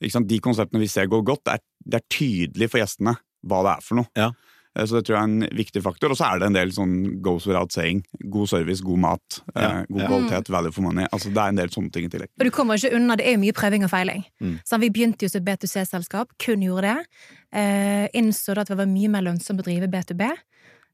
[0.00, 3.84] De konseptene vi ser går godt, er, det er tydelig for gjestene hva det er
[3.84, 4.10] for noe.
[4.16, 4.30] Ja.
[4.76, 6.12] Eh, Så det tror jeg er en viktig faktor.
[6.12, 8.04] Og så er det en del sånn goes without saying.
[8.30, 10.06] God service, god mat, eh, Ja, god ja.
[10.12, 11.06] kvalitet, value for money.
[11.12, 12.28] Altså Det er en del sånne ting i tillegg.
[12.38, 14.24] Og du kommer ikke unna, det er jo mye prøving og feiling.
[14.40, 14.58] Mm.
[14.64, 17.06] Så vi begynte jo som B2C-selskap, kun gjorde det.
[17.52, 20.28] Eh, innså da at det var mye mer lønnsomt å drive B2B,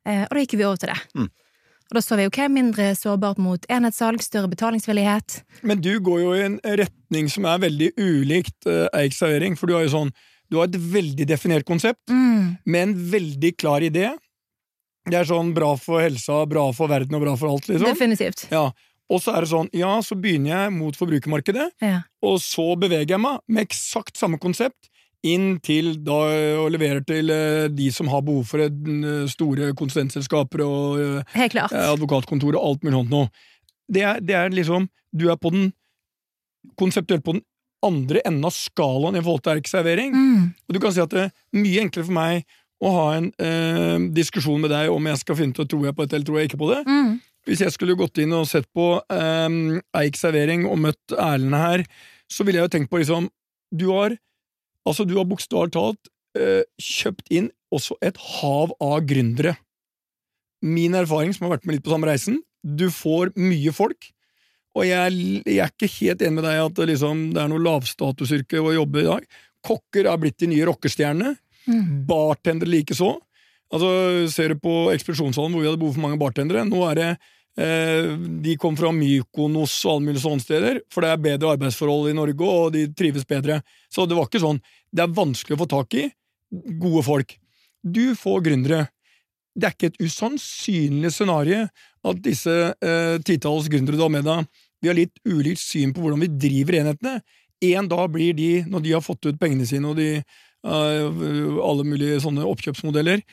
[0.06, 1.00] eh, og da gikk vi over til det.
[1.14, 1.28] Mm.
[1.86, 5.42] Og da så vi ok, mindre sårbart mot enhetssalg, større betalingsvillighet.
[5.62, 9.66] Men du går jo i en retning som er veldig ulikt eh, Eik servering, for
[9.68, 10.10] du har jo sånn
[10.50, 12.58] Du har et veldig definert konsept, Mm.
[12.64, 14.12] med en veldig klar idé.
[15.06, 17.86] Det er sånn bra for helsa, bra for verden og bra for alt, liksom.
[17.86, 18.48] Definitivt.
[18.50, 18.70] Ja.
[19.08, 22.00] Og så er det sånn, ja, så begynner jeg mot forbrukermarkedet, Ja.
[22.22, 24.88] og så beveger jeg meg med eksakt samme konsept
[25.22, 26.12] inn til da
[26.62, 28.58] og leverer til eh, de som har behov for
[29.28, 33.30] store konsulentselskaper og eh, eh, advokatkontor og alt mulig sånt noe.
[33.90, 35.72] Det er, det er liksom Du er på den
[36.76, 37.42] konseptuelt på den
[37.86, 40.14] andre enden av skalaen i forhold til erkeservering.
[40.14, 40.42] Mm.
[40.66, 43.96] Og du kan si at det er mye enklere for meg å ha en eh,
[44.16, 46.38] diskusjon med deg om jeg skal finne ut om tror jeg på dette eller tror
[46.40, 46.82] jeg ikke på det.
[46.84, 47.14] Mm.
[47.46, 49.48] Hvis jeg skulle gått inn og sett på eh,
[50.02, 51.86] Eik servering og møtt Erlend her,
[52.28, 53.28] så ville jeg jo tenkt på liksom
[53.70, 54.16] Du har
[54.86, 59.56] altså du har bokstavelig talt eh, kjøpt inn også et hav av gründere.
[60.64, 64.10] Min erfaring, som har vært med litt på samme reisen, du får mye folk.
[64.76, 67.64] Og jeg, jeg er ikke helt enig med deg at det, liksom, det er noe
[67.64, 69.28] lavstatusyrke å jobbe i dag.
[69.66, 71.32] Kokker har blitt de nye rockestjernene.
[71.66, 71.86] Mm.
[72.08, 73.14] Bartendere likeså.
[73.74, 73.88] Altså,
[74.30, 77.08] ser du på ekspedisjonshallen hvor vi hadde behov for mange bartendere, nå er det
[77.58, 78.12] eh,
[78.44, 82.18] De kom fra Mykonos og alle mulige sånne steder, for det er bedre arbeidsforhold i
[82.18, 83.58] Norge, og de trives bedre.
[83.90, 84.60] Så det var ikke sånn.
[84.92, 86.06] Det er vanskelig å få tak i
[86.78, 87.34] gode folk.
[87.82, 88.86] Du får gründere.
[89.56, 91.64] Det er ikke et usannsynlig scenario
[92.06, 94.46] at disse eh, titalls gründere du har med deg,
[94.86, 97.18] vi har litt ulikt syn på hvordan vi driver enhetene.
[97.66, 101.86] En dag blir de, når de har fått ut pengene sine og de eh, alle
[101.88, 103.24] mulige sånne oppkjøpsmodeller,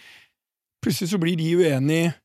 [0.84, 2.16] plutselig så blir de uenige.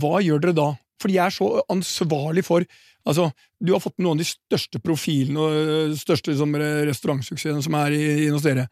[0.00, 0.70] Hva gjør dere da?
[1.02, 2.66] For de er så ansvarlig for
[3.02, 6.52] Altså, du har fått noen av de største profilene og øh, største liksom,
[6.86, 8.68] restaurantsuksessene som er i, hos dere,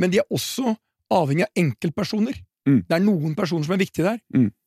[0.00, 0.72] men de er også
[1.12, 2.38] avhengig av enkeltpersoner.
[2.64, 2.78] Mm.
[2.88, 4.22] Det er noen personer som er viktige der.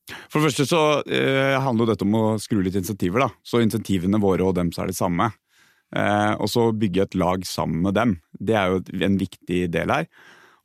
[0.07, 3.29] For det første så eh, handler dette om å skru litt insentiver, da.
[3.43, 5.31] Så insentivene våre og dem er det samme.
[5.95, 8.17] Eh, og så bygge et lag sammen med dem.
[8.31, 10.09] Det er jo en viktig del her.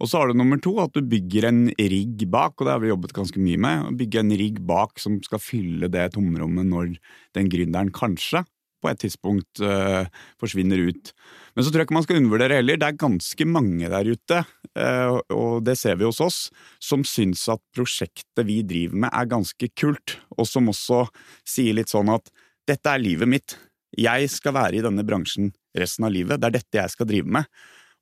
[0.02, 2.80] Og så har du nummer to, at du bygger en rigg bak, og det har
[2.82, 3.84] vi jobbet ganske mye med.
[3.86, 6.96] Å Bygge en rigg bak som skal fylle det tomrommet når
[7.38, 8.42] den gründeren kanskje
[8.82, 10.10] på et tidspunkt eh,
[10.42, 11.12] forsvinner ut.
[11.54, 12.80] Men så tror jeg ikke man skal undervurdere heller.
[12.82, 14.40] Det er ganske mange der ute,
[14.72, 16.38] og det ser vi hos oss,
[16.80, 21.04] som syns at prosjektet vi driver med er ganske kult, og som også
[21.44, 22.32] sier litt sånn at
[22.68, 23.56] dette er livet mitt.
[23.98, 26.40] Jeg skal være i denne bransjen resten av livet.
[26.40, 27.48] Det er dette jeg skal drive med.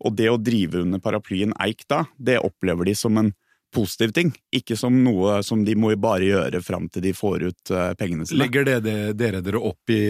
[0.06, 3.32] Og det å drive under paraplyen Eik da, det opplever de som en
[3.74, 7.72] positiv ting, ikke som noe som de må bare gjøre fram til de får ut
[7.74, 8.42] eh, pengene sine.
[8.44, 10.00] Legger det, det, dere dere opp i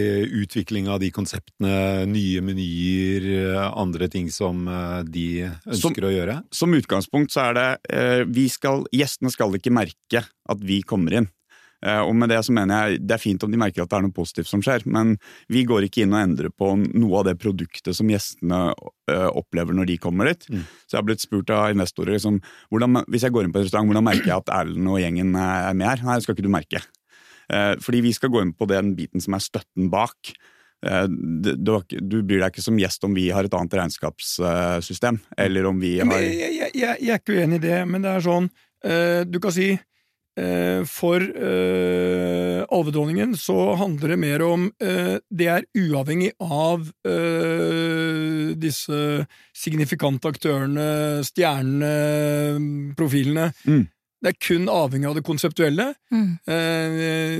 [0.43, 4.65] utvikling av de konseptene, nye menyer, eh, andre ting som
[5.07, 6.37] de de Som- ønsker å gjøre?
[6.51, 11.19] Som utgangspunkt så er det eh, vi skal, Gjestene skal ikke merke at vi kommer
[11.21, 11.29] inn.
[11.81, 13.97] Eh, og med det så mener jeg det er fint om de merker at det
[13.97, 15.15] er noe positivt som skjer, men
[15.51, 18.61] vi går ikke inn og endrer på noe av det produktet som gjestene
[19.09, 20.45] eh, opplever når de kommer dit.
[20.51, 20.63] Mm.
[20.85, 22.39] Så jeg har blitt spurt av investorer liksom,
[22.69, 25.35] hvordan, hvis jeg går inn på en restaurant, hvordan merker jeg at Erlend og gjengen
[25.35, 26.05] er med her?
[26.05, 26.85] Nei, det skal ikke du merke.
[27.51, 30.35] Eh, fordi vi skal gå inn på den biten som er støtten bak.
[30.81, 35.77] Du, du, bryr deg ikke som gjest om vi har et annet regnskapssystem, eller om
[35.77, 38.47] vi har jeg, jeg, jeg, jeg er ikke uenig i det, men det er sånn
[39.29, 39.67] Du kan si
[40.87, 49.01] for uh, alvedronningen så handler det mer om uh, Det er uavhengig av uh, disse
[49.51, 50.85] signifikante aktørene,
[51.27, 53.49] stjernene, profilene.
[53.67, 53.83] Mm.
[54.21, 55.87] Det er kun avhengig av det konseptuelle.
[56.13, 56.27] Mm.
[56.53, 57.37] Eh,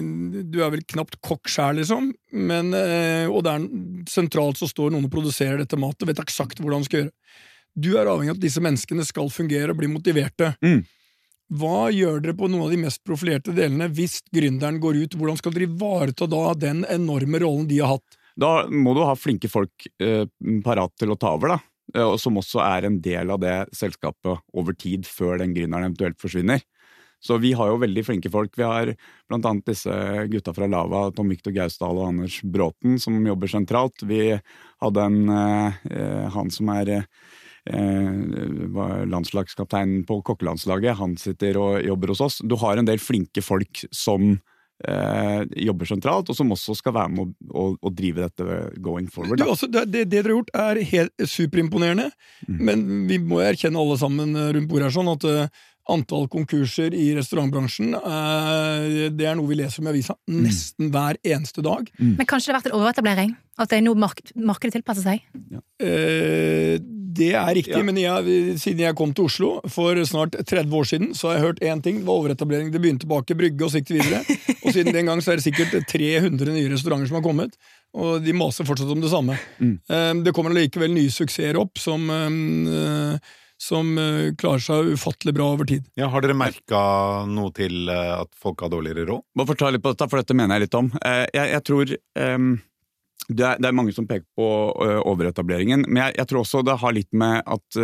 [0.49, 3.67] du er vel knapt kokk sjæl, liksom, men, eh, og det er
[4.10, 7.13] sentralt så står noen og produserer dette matet, vet eksakt hvordan de skal gjøre.
[7.77, 10.56] Du er avhengig av at disse menneskene skal fungere og bli motiverte.
[10.65, 10.82] Mm.
[11.51, 15.17] Hva gjør dere på noen av de mest profilerte delene hvis gründeren går ut?
[15.19, 18.17] Hvordan skal dere ivareta da den enorme rollen de har hatt?
[18.39, 20.23] Da må du ha flinke folk eh,
[20.63, 21.59] parat til å ta over, da.
[21.97, 26.21] Eh, som også er en del av det selskapet over tid, før den gründeren eventuelt
[26.21, 26.63] forsvinner.
[27.21, 28.55] Så vi har jo veldig flinke folk.
[28.57, 28.93] Vi har
[29.29, 29.93] blant annet disse
[30.31, 34.01] gutta fra Lava, Tom Victor Gausdal og Anders Bråten, som jobber sentralt.
[34.07, 34.31] Vi
[34.81, 36.95] hadde en eh, eh, han som er
[37.69, 39.06] eh, var
[40.08, 40.97] på kokkelandslaget.
[40.97, 42.41] Han sitter og jobber hos oss.
[42.43, 44.39] Du har en del flinke folk som
[44.88, 49.10] eh, jobber sentralt, og som også skal være med å, å, å drive dette going
[49.12, 49.38] forward.
[49.41, 52.12] Du, altså, det, det, dere har gjort, er helt superimponerende,
[52.50, 52.58] Mm.
[52.65, 55.60] men vi må erkjenne alle sammen eh, rundt bordet her sånn at uh,
[55.93, 60.39] antall konkurser i restaurantbransjen, eh, det er noe vi leser om i avisa Mm.
[60.47, 61.89] nesten hver eneste dag.
[62.00, 63.36] Men kanskje det har vært en overetablering?
[63.62, 65.21] At det er nå mark markedet tilpasser seg?
[65.82, 66.80] Eh,
[67.17, 67.84] det er riktig, Ja.
[67.84, 71.45] men jeg, siden jeg kom til Oslo for snart 30 år siden, så har jeg
[71.45, 72.00] hørt én ting.
[72.02, 72.71] Det var overetablering.
[72.71, 74.38] Det begynte bak i Brygge, og så gikk det videre.
[74.65, 77.56] og siden den gang så er det sikkert 300 nye restauranter som har kommet.
[77.91, 79.36] Og de maser fortsatt om det samme.
[79.60, 79.76] Mm.
[79.91, 83.17] Eh, det kommer likevel nye suksesser opp som, eh,
[83.62, 85.84] som eh, klarer seg ufattelig bra over tid.
[86.00, 86.82] Ja, har dere merka
[87.30, 89.26] noe til eh, at folk har dårligere råd?
[89.38, 90.88] Bare fortell litt på dette, for dette mener jeg litt om.
[91.04, 92.52] Eh, jeg, jeg tror ehm,
[93.29, 94.47] det, er, det er mange som peker på
[95.07, 97.77] overetableringen, men jeg, jeg tror også det har litt med at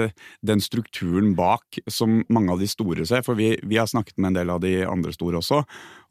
[0.50, 4.32] den strukturen bak som mange av de store ser, for vi, vi har snakket med
[4.32, 5.62] en del av de andre store også,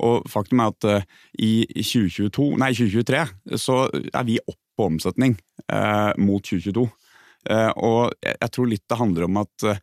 [0.06, 1.08] og faktum er at
[1.42, 5.36] i 2022, nei 2023 så er vi opp på omsetning
[5.72, 6.86] eh, mot 2022.
[7.46, 9.82] Eh, og jeg tror litt det handler om at eh,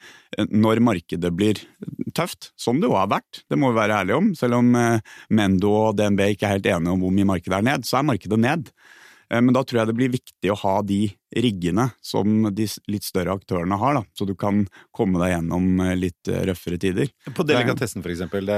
[0.51, 1.61] når markedet blir
[2.15, 5.15] tøft, som det jo har vært, det må vi være ærlige om, selv om eh,
[5.33, 8.11] Mendo og DNB ikke er helt enige om hvor mye markedet er ned, så er
[8.11, 8.73] markedet ned.
[9.33, 11.01] Eh, Men da tror jeg det blir viktig å ha de
[11.43, 14.63] riggene som de litt større aktørene har, da, så du kan
[14.95, 17.09] komme deg gjennom eh, litt eh, røffere tider.
[17.33, 18.51] På delikatessen, eksempel.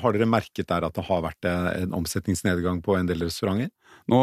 [0.00, 3.72] Har dere merket der at det har vært en, omsetningsnedgang på en del restauranter?
[4.10, 4.22] Nå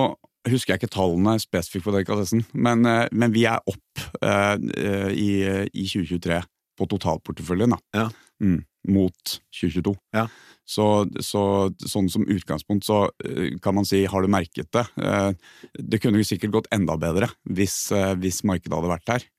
[0.49, 2.81] husker jeg ikke tallene spesifikt på delikatessen, men,
[3.13, 5.31] men vi er opp eh, i,
[5.69, 6.41] i 2023
[6.81, 7.81] på totalporteføljen, da.
[7.93, 8.07] Ja.
[8.41, 9.93] Mm, mot 2022.
[10.17, 10.25] Ja.
[10.65, 10.85] Så,
[11.21, 11.41] så
[11.85, 14.85] sånn som utgangspunkt så eh, kan man si har du merket det.
[14.97, 15.31] Eh,
[15.77, 19.29] Det kunne jo sikkert gått enda bedre hvis, eh, hvis markedet hadde vært.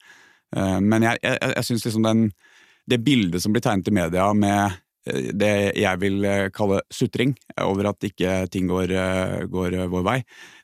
[0.55, 2.25] Eh, Men jeg, jeg, jeg syns liksom den,
[2.87, 4.79] det bildet som blir tegnet i media med
[5.35, 6.23] det jeg vil
[6.55, 8.93] kalle sutring over at ikke ting går,
[9.51, 10.21] går vår vei,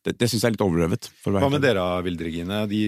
[0.09, 1.03] det, det syns jeg er litt overdrevet.
[1.29, 2.57] Hva med dere, Vilde Regine?
[2.71, 2.81] De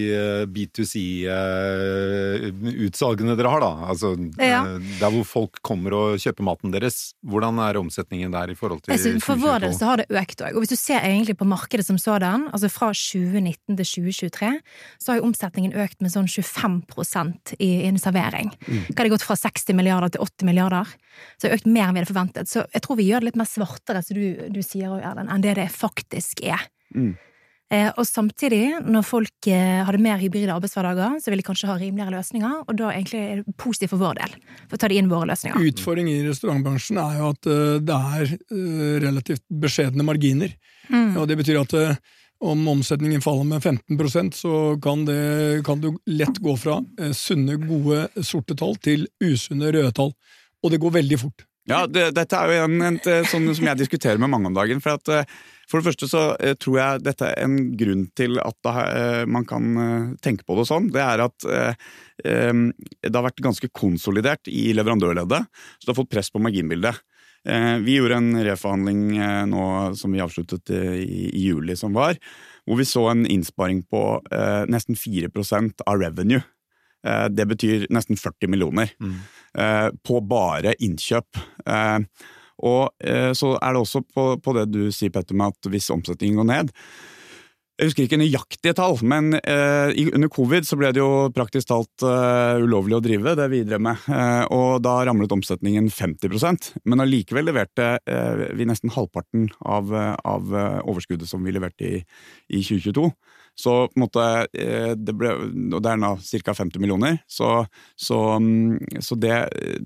[0.49, 3.71] B2C-utsalgene dere har, da.
[3.91, 4.07] Altså,
[4.41, 4.61] Ja.
[4.65, 7.13] eh, Der hvor folk kommer og kjøper maten deres.
[7.25, 10.41] Hvordan er omsetningen der i forhold til synes for vår del så har det økt
[10.41, 10.53] òg.
[10.55, 14.59] Og hvis du ser egentlig på markedet som sådan, altså fra 2019 til 2023,
[14.99, 18.51] så har jo omsetningen økt med sånn 25% i, en servering.
[18.67, 20.85] Hva har det gått fra 60 milliarder til 80 milliarder?
[21.37, 22.45] Så det har økt mer enn vi hadde forventet.
[22.47, 25.41] Så jeg tror vi gjør det litt mer svartere, som du, du sier, Erlend, enn
[25.43, 26.59] det det faktisk er.
[26.95, 27.13] Mm.
[27.71, 31.77] Eh, og samtidig, når folk eh, hadde mer hybride arbeidshverdager, så ville de kanskje ha
[31.79, 34.33] rimeligere løsninger, og da egentlig er det positivt for vår del.
[34.65, 35.69] For å ta det inn våre løsninger.
[35.69, 40.51] Utfordringen i restaurantbransjen er jo at eh, det er eh, relativt beskjedne marginer.
[40.89, 41.13] Mm.
[41.21, 41.77] Og det betyr at
[42.41, 46.79] om omsetningen faller med 15% så kan, det, kan du lett gå fra
[47.15, 50.11] sunne, gode sorte tall til usunne røde tall.
[50.65, 51.45] Og det går veldig fort.
[51.69, 54.55] Ja, det, dette er jo en, en, en sånn som jeg diskuterer med mange om
[54.57, 54.81] dagen.
[54.81, 55.27] For, at, eh,
[55.69, 59.21] for det første så eh, tror jeg dette er en grunn til at da, eh,
[59.29, 60.89] man kan eh, tenke på det sånn.
[60.93, 61.85] Det er at eh,
[62.25, 62.63] eh,
[63.05, 65.47] det har vært ganske konsolidert i leverandørleddet,
[65.77, 66.97] så det har fått press på marginbildet.
[67.47, 71.93] Eh, Vi gjorde en reforhandling eh, nå som vi avsluttet eh, i, i juli som
[71.93, 72.17] var,
[72.65, 74.01] hvor vi så en innsparing på
[74.33, 75.29] eh, nesten 4
[75.85, 76.41] av revenue.
[77.05, 79.17] Eh, Det betyr nesten 40 millioner mm.
[80.05, 81.41] på bare innkjøp.
[81.65, 81.99] Eh,
[82.61, 85.89] Og eh, så er det også på, på det du sier, Petter, med at hvis
[85.93, 86.69] omsetningen går ned
[87.81, 92.05] Jeg husker ikke nøyaktige tall, men eh, under covid så ble det jo praktisk talt
[92.05, 94.03] eh, ulovlig å drive det vi drev med.
[94.05, 100.13] Eh, og da ramlet omsetningen 50% men allikevel leverte eh, vi nesten halvparten av, eh,
[100.21, 102.03] av eh, overskuddet som vi leverte i,
[102.53, 103.09] i 2022.
[103.59, 104.25] Så på en måte,
[104.57, 105.33] eh, det ble,
[105.75, 106.55] og det er nå ca.
[106.57, 107.19] 50 millioner.
[107.29, 107.49] Så,
[107.99, 109.35] så, mm, så det,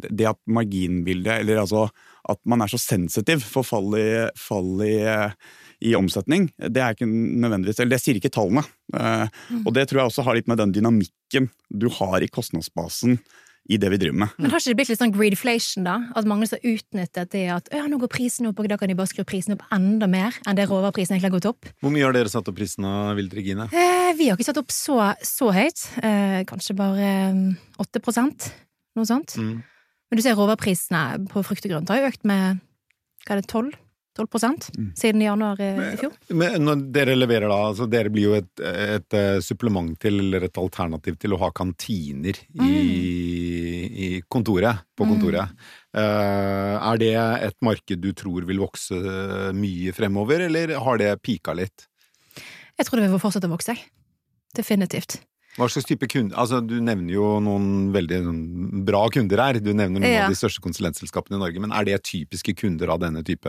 [0.09, 1.87] det at marginbildet, eller altså
[2.29, 5.33] at man er så sensitiv for fall i, fall i, eh,
[5.85, 8.63] i omsetning, det er ikke nødvendigvis, eller det sier ikke tallene.
[8.93, 9.65] Mm.
[9.65, 13.19] Og det tror jeg også har litt med den dynamikken du har i kostnadsbasen
[13.65, 14.33] i det vi driver med.
[14.37, 15.95] Men har ikke det blitt litt sånn greedflation, da?
[16.17, 18.97] At mange som utnyttet det at ja, nå går prisen opp, og da kan de
[18.97, 21.69] bare skru prisen opp enda mer enn det råvareprisen egentlig har gått opp?
[21.81, 23.69] Hvor mye har dere satt opp prisen av Vilt Regine?
[23.73, 25.87] Eh, vi har ikke satt opp så, så høyt.
[26.05, 28.03] Eh, kanskje bare eh, 8
[28.95, 29.39] noe sånt.
[29.41, 29.57] Mm.
[30.09, 32.61] Men du ser råvareprisene på frukt og grønt har jo økt med
[33.25, 33.73] hva er det, 12
[34.15, 36.13] 12 siden januar eh, i fjor.
[36.31, 40.47] Men når dere leverer da, altså dere blir jo et, et, eh, supplement til, eller
[40.47, 42.71] et alternativ til å ha kantiner i,
[44.07, 45.51] i kontoret, på kontoret.
[45.95, 47.13] Eh, er det
[47.49, 48.95] et marked du tror vil vokse
[49.55, 51.89] mye fremover, eller har det pika litt?
[52.79, 53.75] Jeg tror det vil fortsette å vokse.
[54.55, 55.19] Definitivt.
[55.55, 58.39] Hva slags type kunder Altså, du nevner jo noen veldig sånn,
[58.87, 59.59] bra kunder her.
[59.63, 60.23] Du nevner noen Ja.
[60.25, 63.47] av de største konsulentselskapene i Norge, men er det typiske kunder av denne type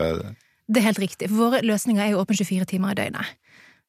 [0.67, 1.29] Det er helt riktig.
[1.31, 3.35] For våre løsninger er jo åpne 24 timer i døgnet.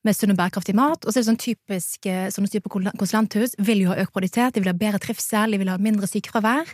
[0.07, 1.03] Med sunn og bærekraftig mat.
[1.03, 4.55] Og så er det sånn typisk eh, sånne typer konsulenthus vil jo ha økt kvalitet,
[4.55, 6.71] de vil ha bedre trivsel, de vil ha mindre sykefravær.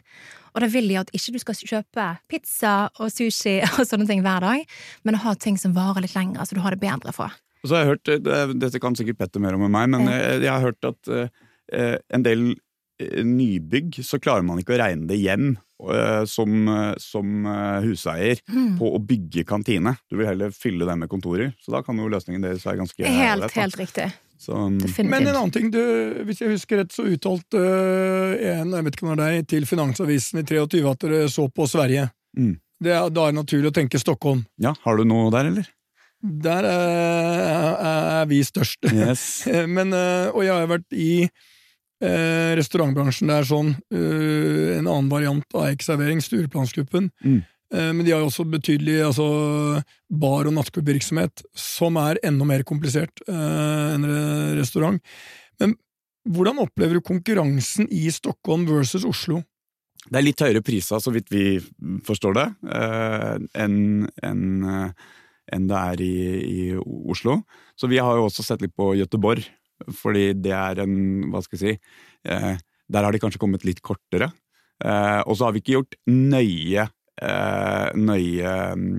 [0.53, 4.21] Og da vil de at ikke du skal kjøpe pizza og sushi og sånne ting
[4.27, 4.69] hver dag,
[5.09, 7.33] men ha ting som varer litt lenger, så du har det bedre for.
[7.65, 10.13] Og så har jeg hørt, eh, Dette kan sikkert Petter mer om enn meg, men
[10.13, 12.51] jeg, jeg har hørt at eh, en del
[13.01, 15.55] nybygg så klarer man ikke å regne det hjem
[15.91, 18.77] eh, som, eh, som eh, huseier Mm.
[18.79, 19.97] på å bygge kantine.
[20.11, 21.53] Du vil heller fylle det med kontorer.
[21.61, 24.13] Så da kan jo løsningen deres være ganske Helt, lett, helt riktig.
[24.39, 25.81] Så, mm, Men en annen ting, du,
[26.27, 29.67] hvis jeg husker rett, så uttalte en, jeg vet ikke om det er deg, til
[29.67, 32.11] Finansavisen i 23 at dere så på Sverige.
[32.37, 32.59] Mm.
[32.83, 34.45] Det er, da er det naturlig å tenke Stockholm.
[34.61, 35.71] ja, har du noe der, eller?
[36.25, 37.75] Der er,
[38.21, 38.85] er vi størst.
[38.93, 39.47] Yes.
[39.77, 41.29] Men, og jeg har vært i
[42.03, 47.11] øh, restaurantbransjen, er sånn Eh, en annen variant av Eik-servering, Stureplansgruppen.
[47.25, 47.45] Mm.
[47.73, 52.63] Eh, Men de har jo også betydelig altså, bar- og nattklubbvirksomhet, som er enda mer
[52.65, 55.01] komplisert eh, enn re- restaurant.
[55.61, 55.77] Men
[56.29, 59.43] hvordan opplever du konkurransen i Stockholm versus Oslo?
[60.05, 61.59] Det er litt høyere priser, så vidt vi
[62.05, 64.91] forstår det, eh, enn en, eh,
[65.53, 66.77] enn det er i, i
[67.09, 67.43] Oslo.
[67.77, 69.45] Så vi har jo også sett litt på Göteborg,
[69.93, 70.97] fordi det er en
[71.33, 72.55] Hva skal jeg si eh,
[72.89, 74.31] Der har de kanskje kommet litt kortere.
[74.85, 76.87] Eh, og så har vi ikke gjort nøye
[77.23, 78.95] eh, nøye mm,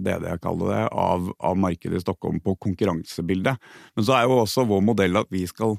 [0.00, 3.60] det det jeg kaller det, av, av markedet i Stockholm på konkurransebildet.
[3.96, 5.78] Men så er jo også vår modell at vi skal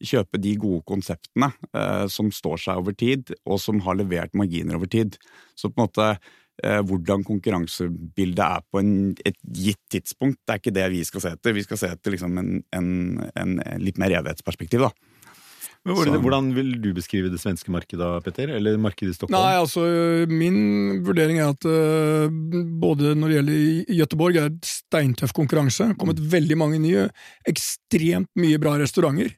[0.00, 4.78] kjøpe de gode konseptene eh, som står seg over tid, og som har levert marginer
[4.78, 5.18] over tid.
[5.58, 6.30] Så på en måte eh,
[6.60, 8.92] hvordan konkurransebildet er på en,
[9.26, 11.56] et gitt tidspunkt, det er ikke det vi skal se etter.
[11.56, 12.90] Vi skal se etter liksom en, en,
[13.38, 14.92] en, litt mer evighetsperspektiv, da.
[15.80, 18.50] Men hvordan, hvordan vil du beskrive det svenske markedet, Petter?
[18.52, 19.38] Eller markedet i Stockholm?
[19.40, 19.86] Nei, altså,
[20.28, 22.26] min vurdering er at øh,
[22.82, 25.88] både når det gjelder Gøteborg, er det steintøff konkurranse.
[26.00, 27.06] Kommet veldig mange nye,
[27.48, 29.32] ekstremt mye bra restauranter.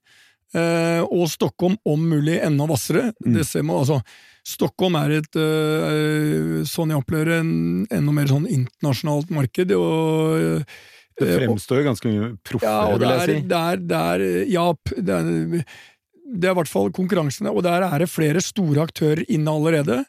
[0.53, 3.11] Eh, og Stockholm om mulig enda hvassere.
[3.25, 3.37] Mm.
[3.38, 4.01] Det ser man, altså,
[4.45, 7.53] Stockholm er et, øh, sånn jeg opplever det, en
[7.95, 9.73] enda mer sånn internasjonalt marked.
[9.77, 10.83] og øh,
[11.21, 13.49] Det fremstår jo ganske mye proffere, ja, vil er, jeg si.
[13.49, 14.67] det er, det er Ja,
[14.99, 15.65] det er,
[16.33, 20.03] det er i hvert fall konkurransene, og der er det flere store aktører inne allerede.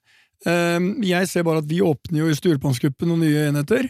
[0.48, 3.90] Ehm, Jeg ser bare at vi åpner jo i Stureplansgruppen noen nye enheter,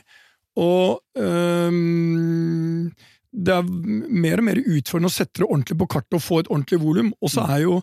[0.59, 2.91] og ehm,
[3.33, 6.49] det er mer og mer utfordrende å sette det ordentlig på kartet og få et
[6.53, 7.13] ordentlig volum.
[7.21, 7.79] Og så er jo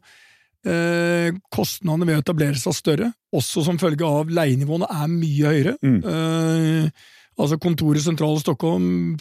[0.66, 5.76] eh, kostnadene ved å etablere seg større, også som følge av leienivåene er mye høyere.
[5.82, 6.00] Mm.
[6.04, 7.08] Eh,
[7.40, 9.16] altså Kontoret i Stockholm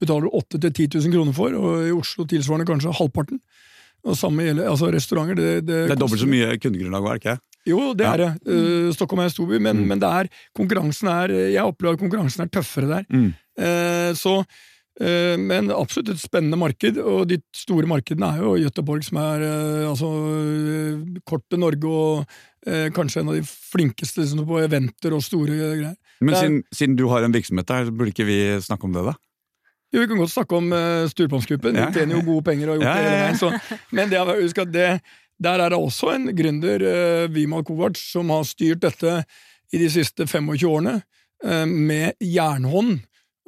[0.00, 3.40] betaler du 8 000-10 000 kroner for, og i Oslo tilsvarende kanskje halvparten.
[4.08, 5.36] Og samme gjelder altså restauranter.
[5.36, 7.34] Det, det, Det er dobbelt så mye kundegrunnlag, var ikke?
[7.68, 8.12] Jo, det Ja.
[8.14, 8.30] er det.
[8.48, 9.86] Eh, Stockholm er en storby, men, Mm.
[9.88, 13.04] men det er, konkurransen er Jeg opplever at konkurransen er tøffere der.
[13.12, 13.34] Mm.
[13.60, 14.44] Eh, så
[15.00, 19.86] Men absolutt et spennende marked, og de store markedene er jo Göteborg, som er eh,
[19.88, 22.24] altså eh, kort til Norge, og
[22.66, 25.94] eh, kanskje en av de flinkeste liksom, på eventer og store greier.
[26.20, 29.06] Men er- siden, siden du har en virksomhet der, burde ikke vi snakke om det,
[29.08, 29.14] da?
[29.94, 31.88] Jo, Vi kan godt snakke om uh, Stureplansgruppen, Ja.
[31.88, 33.30] de tjener jo gode penger og har gjort Ja, det hele ja, ja.
[33.30, 33.40] veien.
[33.40, 34.88] Så, men det, husk at det,
[35.42, 39.16] der er det også en gründer, uh, Vimal Kovac, som har styrt dette
[39.72, 40.98] i de siste 25 årene,
[41.46, 43.00] uh, med jernhånd.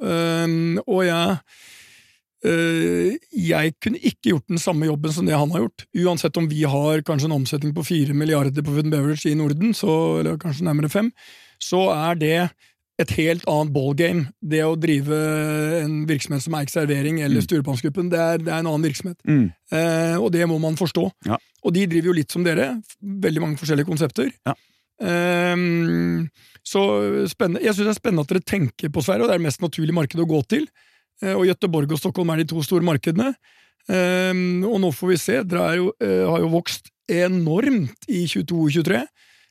[0.03, 1.37] Og jeg
[2.45, 5.85] eh, jeg kunne ikke gjort den samme jobben som det han har gjort.
[5.95, 9.71] Uansett om vi har kanskje en omsetning på fire milliarder på food beverage i Norden,
[9.77, 11.11] så, eller kanskje nærmere fem,
[11.63, 12.37] så er det
[13.01, 14.27] et helt annet ballgame.
[14.43, 15.17] Det å drive
[15.81, 17.47] en virksomhet som Eik Servering eller Mm.
[17.47, 19.17] Sturepannsgruppen, det, er- det er en annen virksomhet.
[19.25, 19.47] Mm.
[19.73, 21.07] Eh, og det må man forstå.
[21.25, 21.39] Ja.
[21.63, 24.29] Og de driver jo litt som dere, veldig mange forskjellige konsepter.
[24.45, 24.53] Ja.
[25.01, 26.27] Ehm,
[26.63, 26.81] så
[27.27, 27.63] spennende.
[27.63, 29.63] Jeg syns det er spennende at dere tenker på Sverige, og det er det mest
[29.63, 30.67] naturlige markedet å gå til.
[31.21, 33.33] Eh, og Gøteborg og Stockholm er de to store markedene.
[33.91, 35.39] Ehm, og nå får vi se.
[35.43, 39.03] Dere er jo, eh, har jo vokst enormt i 22 og 23.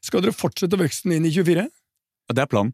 [0.02, 1.68] Skal dere fortsette veksten inn i 24?
[1.68, 2.72] Ja, det er planen.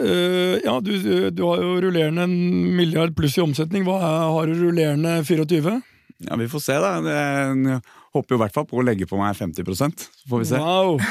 [0.00, 0.94] Uh, ja, du,
[1.28, 2.36] du har jo rullerende en
[2.72, 3.84] milliard pluss i omsetning.
[3.84, 5.74] Hva er, har du rullerende 24?
[6.24, 6.92] Ja, Vi får se, da.
[7.04, 7.16] Det,
[7.68, 7.82] jeg
[8.14, 10.60] håper jo i hvert fall på å legge på meg 50 så får vi se.
[10.60, 11.00] Wow!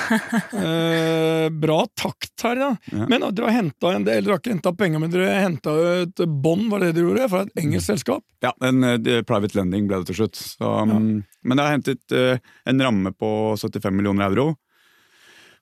[0.60, 2.70] Eh, bra takt her, da.
[2.92, 3.06] Ja.
[3.10, 6.22] Men dere har henta en del, dere har ikke henta penger, men dere henta et
[6.28, 8.24] bånd, var det dere gjorde, fra et engelsk selskap?
[8.44, 10.40] Ja, en eh, private lending ble det til slutt.
[10.40, 11.00] Så, ja.
[11.00, 13.32] Men jeg har hentet eh, en ramme på
[13.62, 14.52] 75 millioner euro.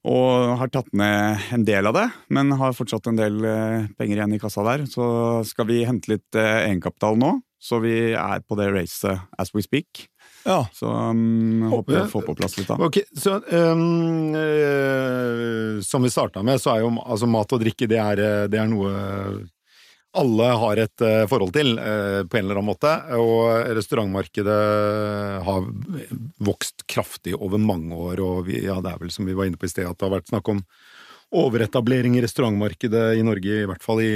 [0.07, 4.21] Og har tatt ned en del av det, men har fortsatt en del eh, penger
[4.21, 4.85] igjen i kassa der.
[4.89, 5.05] Så
[5.49, 10.07] skal vi hente litt egenkapital nå, så vi er på det racet as we speak.
[10.45, 10.61] Ja.
[10.73, 12.77] Så um, håper jeg får på plass litt da.
[12.87, 17.89] Ok, så um, uh, Som vi starta med, så er jo altså, mat og drikke
[17.89, 18.91] det er, eh, det er noe
[20.17, 22.93] alle har et uh, forhold til, uh, på en eller annen måte.
[23.19, 24.61] Og restaurantmarkedet
[25.45, 25.67] har
[26.47, 29.59] vokst kraftig over mange år, og vi, ja, det er vel som vi var inne
[29.59, 30.63] på i sted, at det har vært snakk om
[31.37, 34.13] overetablering i restaurantmarkedet i Norge, i hvert fall i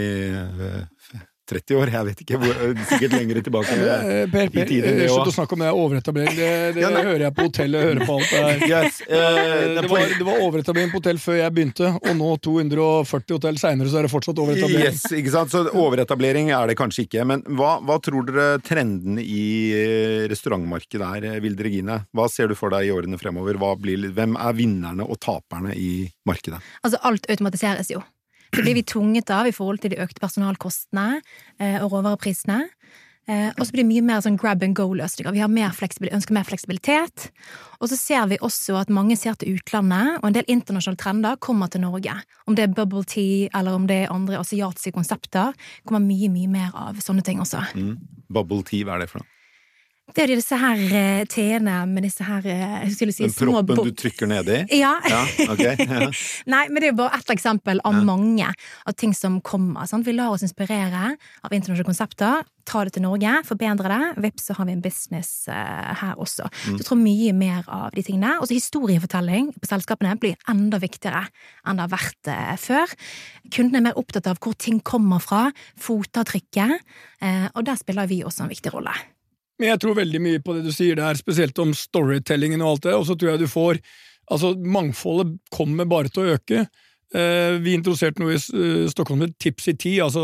[1.51, 1.93] 30 år.
[1.95, 3.77] Jeg vet ikke, hvor, sikkert lenger tilbake.
[3.77, 6.35] Eh, Per, i per det slutt å snakke om det overetablering.
[6.37, 8.67] Det, det Ja, hører jeg på hotellet, hører på alt det her.
[8.71, 13.35] Yes, Eh, det var, det var overetablering på hotell før jeg begynte, og nå 240
[13.35, 14.87] hotell seinere, så er det fortsatt overetablering.
[14.87, 15.51] Yes, ikke sant?
[15.53, 17.25] Så overetablering er det kanskje ikke.
[17.27, 19.43] Men hva, hva tror dere trendene i
[19.75, 21.99] eh, restaurantmarkedet er, eh, Vilde Regine?
[22.15, 23.59] Hva ser du for deg i årene fremover?
[23.61, 26.61] Hva blir, hvem er vinnerne og taperne i markedet?
[26.85, 28.03] Altså, alt automatiseres jo.
[28.51, 31.21] Det blir vi tvunget av i forhold til de økte personalkostnadene
[31.59, 32.65] eh, og råvareprisene.
[33.29, 35.31] Eh, og så blir det mye mer sånn grab and go-løsninger.
[35.35, 35.71] Vi mer
[36.17, 37.29] ønsker mer fleksibilitet.
[37.79, 41.37] Og så ser vi også at mange ser til utlandet, og en del internasjonale trender
[41.39, 42.17] kommer til Norge.
[42.47, 45.53] Om det er bubble tea, eller om det er andre asiatiske konsepter,
[45.85, 47.63] kommer mye, mye mer av sånne ting også.
[47.77, 47.95] Mm.
[48.31, 49.40] Bubble tea, hva er det for noe?
[50.15, 53.91] Det er jo disse her eh, teene med disse her uh, skulle si, små proppen
[53.91, 54.61] du trykker nedi?
[54.77, 54.93] Ja.
[55.09, 55.21] Ja,
[55.51, 56.09] okay, Ja.
[56.51, 59.87] Nei, men det er jo bare ett eksempel av mange av ting som kommer.
[59.89, 60.07] Sant?
[60.07, 62.47] Vi lar oss inspirere av internasjonale konsepter.
[62.67, 64.09] Ta det til Norge, forbedre det.
[64.25, 66.49] Vips, så har vi en business uh, her også.
[66.63, 68.35] Så jeg tror mye mer av de tingene.
[68.39, 71.23] Og så historiefortelling på selskapene blir enda viktigere
[71.65, 72.97] enn det har vært uh, før.
[73.49, 75.47] Kundene er mer opptatt av hvor ting kommer fra,
[75.81, 76.77] fotavtrykket,
[77.53, 78.93] og der spiller vi også en viktig rolle.
[79.61, 82.87] Men jeg tror veldig mye på det du sier der, spesielt om storytellingen og alt
[82.87, 83.83] det, og så tror jeg du får
[84.31, 86.61] Altså, mangfoldet kommer bare til å øke.
[87.11, 90.21] Eh, vi introduserte noe i eh, Stockholm med Tips i ti, altså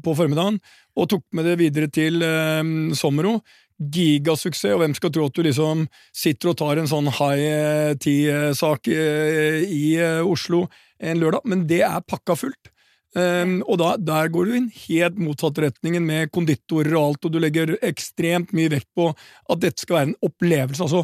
[0.00, 0.56] på formiddagen,
[0.96, 2.62] og tok med det videre til eh,
[2.96, 3.34] Sommero.
[3.82, 8.88] Gigasuksess, og hvem skal tro at du liksom sitter og tar en sånn high tea-sak
[8.88, 9.84] i
[10.22, 10.62] Oslo
[11.02, 12.72] en lørdag, men det er pakka fullt.
[13.14, 17.32] Um, og da, der går du inn helt motsatt retningen med konditorer og alt, og
[17.34, 21.02] du legger ekstremt mye vekt på at dette skal være en opplevelse, altså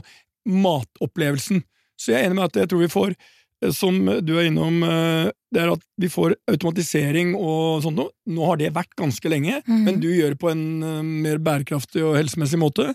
[0.48, 1.60] matopplevelsen.
[1.98, 3.14] Så jeg er enig med at jeg tror vi får,
[3.62, 8.12] eh, som du er innom, eh, det er at vi får automatisering og sånt noe.
[8.28, 9.84] Nå har det vært ganske lenge, Mhm.
[9.84, 12.94] men du gjør det på en eh, mer bærekraftig og helsemessig måte.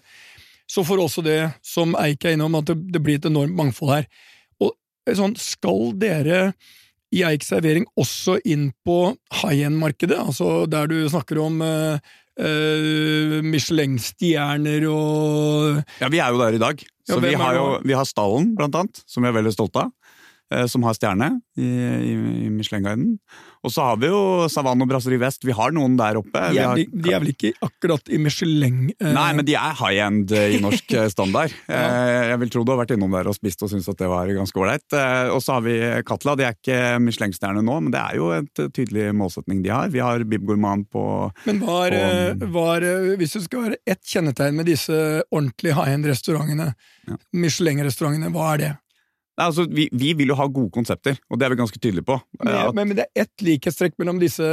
[0.67, 3.91] Så får også det, som Eik er innom, at det, det blir et enormt mangfold
[3.93, 4.07] her.
[4.61, 4.71] Og
[5.05, 6.53] sånn, skal dere
[7.13, 11.97] i Eik servering også inn på high end-markedet, altså der du snakker om uh,
[12.41, 16.85] uh, Michelin-stjerner og Ja, vi er jo der i dag.
[17.09, 19.93] Ja, vi har jo vi har Stallen, blant annet, som vi er veldig stolte av.
[20.53, 22.13] eh, Som har stjerne i, i,
[22.45, 23.17] i Michelin-guiden.
[23.63, 25.45] Og så har vi jo Savanne og Brasserie Vest.
[25.47, 26.31] Vi har noen der oppe.
[26.51, 29.53] de er, har, vel- de er vel ikke akkurat i Michelin eh, Nei, men de
[29.55, 31.53] er high end eh, i norsk eh, standard.
[31.73, 31.83] Ja.
[32.33, 34.27] Jeg vil tro du har vært innom der og spist og syntes at det var
[34.35, 34.93] ganske ålreit.
[35.33, 36.35] Og så har vi Katla.
[36.37, 39.89] De er ikke Michelin-stjerne nå, men det er jo et tydelig målsetning de har.
[39.93, 41.03] Vi har Bib Gourmand på
[41.47, 41.95] Men var,
[42.43, 44.97] på, eh, hvis det skal være ett kjennetegn med disse
[45.31, 46.73] ordentlig high end-restaurantene,
[47.03, 47.17] Ja.
[47.35, 48.71] Michelin-restaurantene, hva er det?
[49.33, 52.05] Nei, altså, vi, vi vil jo ha gode konsepter, og det er vi ganske tydelige
[52.05, 52.19] på.
[52.43, 54.45] Eh, Men, men, men det er ett likhetstrekk mellom disse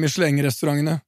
[0.00, 1.00] Michelin-restaurantene.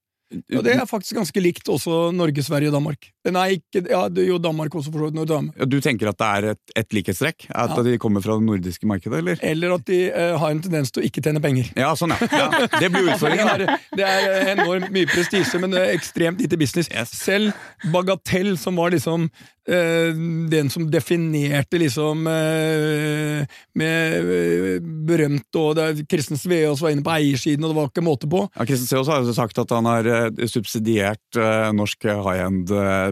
[0.59, 3.14] Og det er faktisk ganske likt også Norge, Sverige og Danmark.
[3.33, 5.29] Nei, ikke, ja, det, jo Danmark også, for så vidt.
[5.29, 5.53] du.
[5.59, 7.47] Ja, Du tenker at det er et, et likhetstrekk?
[7.51, 7.83] At Ja.
[7.83, 9.39] de kommer fra det nordiske markedet, eller?
[9.43, 11.73] Eller at de uh, har en tendens til å ikke tjene penger.
[11.77, 12.29] Ja, sånn, ja.
[12.31, 12.69] ja.
[12.79, 13.65] Det blir utfordringen.
[13.95, 16.91] Det det er enormt mye prestisje, men det er ekstremt lite business.
[16.93, 17.13] Yes.
[17.17, 17.53] Selv
[17.93, 20.11] Bagatell, som var liksom uh,
[20.53, 23.45] den som definerte liksom uh,
[23.79, 27.91] med eh, berømt og det er Kristen Sveaas var inne på eiersiden, og det var
[27.91, 28.45] ikke måte på.
[28.55, 32.07] Ja, Kristen Sveaas har jo sagt at han har eh, subsidiert eh, norsk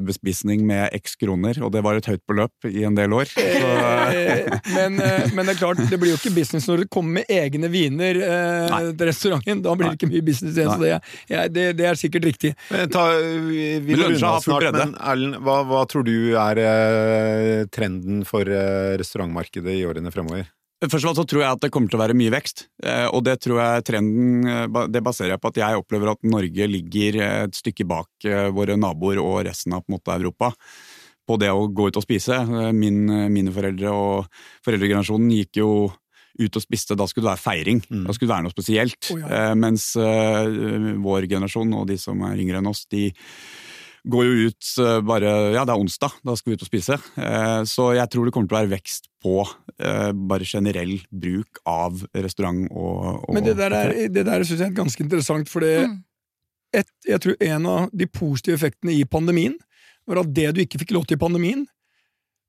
[0.03, 3.26] high-end-bespisning med x kroner, og det var et høyt beløp i en del år.
[3.30, 3.70] Så,
[4.12, 4.46] Eh,
[4.76, 7.30] men, eh, men det er klart, det blir jo ikke business når du kommer med
[7.32, 9.62] egne viner eh, til restauranten.
[9.64, 10.92] Da blir det ikke mye business igjen, så det,
[11.30, 12.55] ja, det, det er sikkert riktig.
[12.70, 13.07] Eh, Ta,
[13.48, 14.86] vi vi av full snart, bredde.
[14.86, 20.48] men Erlend, hva, hva tror du er eh, trenden for eh, restaurantmarkedet i årene fremover?
[20.83, 23.07] Først og fremst så tror jeg at det kommer til å være mye vekst, eh,
[23.14, 26.66] og det tror jeg trenden eh, det baserer jeg på at jeg opplever at Norge
[26.66, 28.26] ligger eh, et stykke bak
[28.57, 30.51] våre naboer og resten av på en måte, Europa
[31.22, 32.35] på det å gå ut og spise.
[32.74, 35.68] Min, mine foreldre og foreldregenerasjonen gikk jo
[36.41, 37.83] ut og spiste, da skulle det være feiring.
[37.87, 38.07] Mm.
[38.07, 39.11] Da skulle det være noe spesielt.
[39.12, 39.30] Oh, ja.
[39.37, 43.11] Eh, Mens eh, vår generasjon og de som er yngre enn oss, de
[44.03, 46.99] går jo ut eh, bare Ja, det er onsdag, da skal vi ut og spise.
[47.22, 49.37] Eh, Så jeg tror det kommer til å være vekst på
[49.79, 54.61] eh, bare generell bruk av restaurant og, og Men det der, er, det der synes
[54.64, 56.01] jeg er ganske interessant, for Mm.
[57.07, 59.59] jeg tror en av de positive effektene i pandemien
[60.09, 61.66] var at det du ikke fikk lov til i pandemien,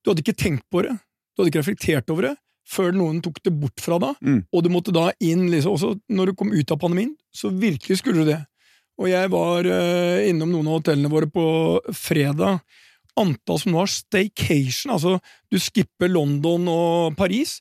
[0.04, 3.42] du hadde ikke tenkt på det, du hadde ikke reflektert over det, før noen tok
[3.44, 4.40] det bort fra deg, Mm.
[4.54, 8.00] og du måtte da inn, liksom, også når du kom ut av pandemien, så virkelig
[8.00, 8.40] skulle du det.
[9.02, 11.44] Og jeg var eh, innom noen av hotellene våre på
[11.98, 12.62] fredag,
[13.20, 15.18] antall som nå har staycation, altså
[15.52, 17.60] du skipper London og Paris,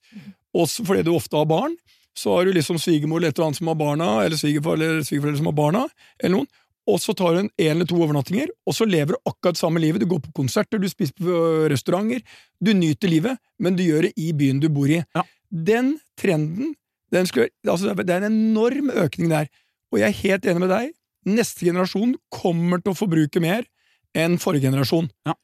[0.52, 1.76] også fordi du ofte har barn,
[2.16, 5.04] så har du liksom svigermor eller et eller annet som har barna, eller svigerfar eller
[5.06, 5.86] svigerforeldre som har barna,
[6.20, 6.50] eller noen,
[6.90, 9.80] og så tar du en, en eller to overnattinger, og så lever du akkurat samme
[9.82, 10.02] livet.
[10.02, 12.24] Du går på konserter, du spiser på øh, restauranter,
[12.58, 14.98] du nyter livet, men du gjør det i byen du bor i.
[15.14, 15.22] Ja.
[15.52, 16.74] Den trenden,
[17.14, 19.46] den skulle, altså det er en enorm økning der,
[19.92, 20.90] og jeg er helt enig med deg.
[21.28, 23.68] Neste generasjon kommer til å forbruke mer
[24.14, 25.10] enn forrige generasjon.
[25.28, 25.34] Ja.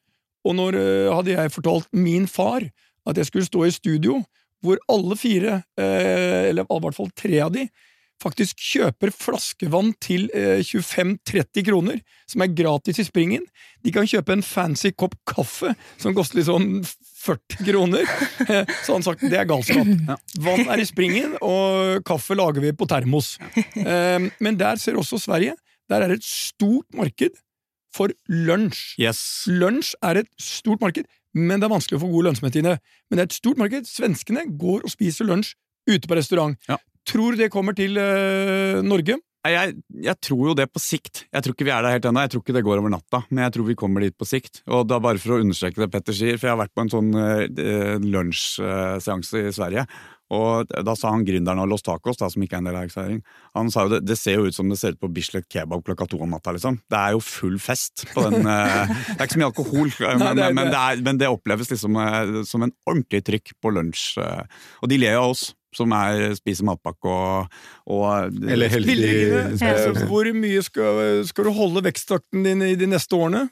[0.47, 2.63] Og når uh, hadde jeg fortalt min far
[3.09, 4.21] at jeg skulle stå i studio,
[4.63, 7.67] hvor alle fire, uh, eller i hvert fall tre av de,
[8.19, 13.45] faktisk kjøper flaskevann til uh, 25-30 kroner, som er gratis i springen.
[13.85, 16.81] De kan kjøpe en fancy kopp kaffe som koster litt sånn
[17.19, 18.07] 40 kroner.
[18.49, 19.87] Eh, Så han sagt det er galskap.
[20.39, 23.33] Vann er i springen, og kaffe lager vi på termos.
[23.75, 25.55] Eh, Men der ser også Sverige.
[25.89, 27.35] Der er det et stort marked
[27.95, 28.97] for lunsj.
[29.01, 29.21] Yes.
[29.49, 32.75] Lunsj er et stort marked, men det er vanskelig å få god lønnsomhet i det.
[33.09, 33.89] Men det er et stort marked.
[33.89, 35.55] Svenskene går og spiser lunsj
[35.89, 36.59] ute på restaurant.
[36.69, 36.77] Ja.
[37.09, 39.17] Tror det kommer til eh, Norge?
[39.47, 41.23] Jeg, jeg tror jo det på sikt.
[41.31, 42.25] Jeg tror ikke vi er der helt ennå.
[42.25, 44.61] Jeg tror ikke det går over natta, men jeg tror vi kommer dit på sikt.
[44.67, 46.91] Og da bare for å understreke det Petter sier, for jeg har vært på en
[46.91, 49.85] sånn eh, lunsjseanse i Sverige.
[50.29, 52.83] Og da sa han gründeren av Los Tacos, da, som ikke er en del av
[52.85, 53.21] Erikserring,
[53.57, 55.81] han sa jo det, det ser jo ut som det ser ut på Bislett Kebab
[55.87, 56.77] klokka to om natta, liksom.
[56.89, 60.19] Det er jo full fest på den eh, Det er ikke så mye alkohol, men,
[60.21, 63.55] Nei, det er- men, det, er, men det oppleves liksom eh, som en ordentlig trykk
[63.61, 64.05] på lunsj.
[64.21, 64.43] eh.
[64.83, 65.47] Og de ler jo av oss.
[65.77, 67.51] Som er, spiser matpakke og,
[67.93, 73.43] og Eller heldig hvor mye skal, skal du holde veksttakten din i de neste årene?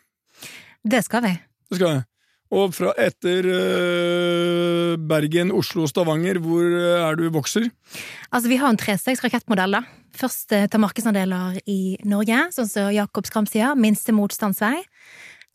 [0.82, 1.34] Det skal vi.
[1.70, 2.06] Det skal jeg.
[2.54, 7.68] Og fra etter uh, Bergen, Oslo, Stavanger, hvor eh, er du vokser?
[8.32, 9.84] Altså, vi har en trestegs rakettmodell, da.
[10.16, 14.78] Først uh, ta markedsandeler i Norge, sånn som Jakob Skram sier, minste motstandsvei.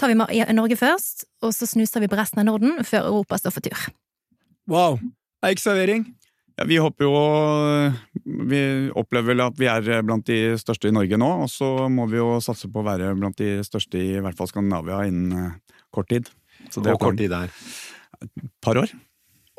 [0.01, 0.18] Tar vi
[0.53, 3.88] Norge først, og så snuser vi på resten av Norden før Europa står for tur.
[4.68, 5.01] Wow!
[5.43, 6.05] Eikservering.
[6.59, 7.12] Ja, vi håper jo
[8.53, 8.61] Vi
[8.99, 12.20] opplever vel at vi er blant de største i Norge nå, og så må vi
[12.20, 16.11] jo satse på å være blant de største i hvert fall Skandinavia innen eh, kort
[16.12, 16.28] tid.
[16.73, 17.53] Så det Og kort tid der.
[18.23, 18.31] Et
[18.64, 18.93] par år.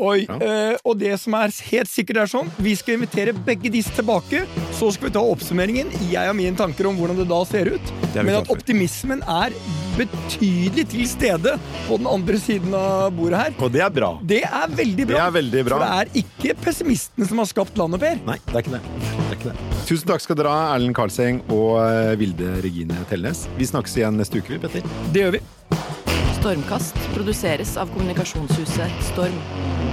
[0.02, 0.36] Oi, Ja.
[0.42, 4.40] øh, og det som er helt sikkert er sånn, vi skal invitere begge disse tilbake,
[4.74, 5.92] så skal vi ta oppsummeringen.
[6.10, 9.54] Jeg har mine tanker om hvordan det da ser ut, er men at optimismen er
[9.94, 11.54] betydelig til stede
[11.86, 13.54] på den andre siden av bordet her.
[13.62, 14.10] Og det er bra.
[14.26, 15.14] Det er veldig bra.
[15.14, 15.78] Det er veldig bra.
[15.78, 18.18] For det er ikke pessimistene som har skapt landet, Per.
[18.26, 18.84] Nei, det er ikke det.
[18.98, 19.58] det, er ikke det.
[19.86, 23.46] Tusen takk skal dere ha, Erlend Karlseng og eh, Vilde Regine Tellnes.
[23.62, 24.90] Vi snakkes igjen neste uke, vi, Petter.
[25.14, 25.44] Det gjør vi.
[26.44, 29.93] Stormkast produseres av kommunikasjonshuset Storm.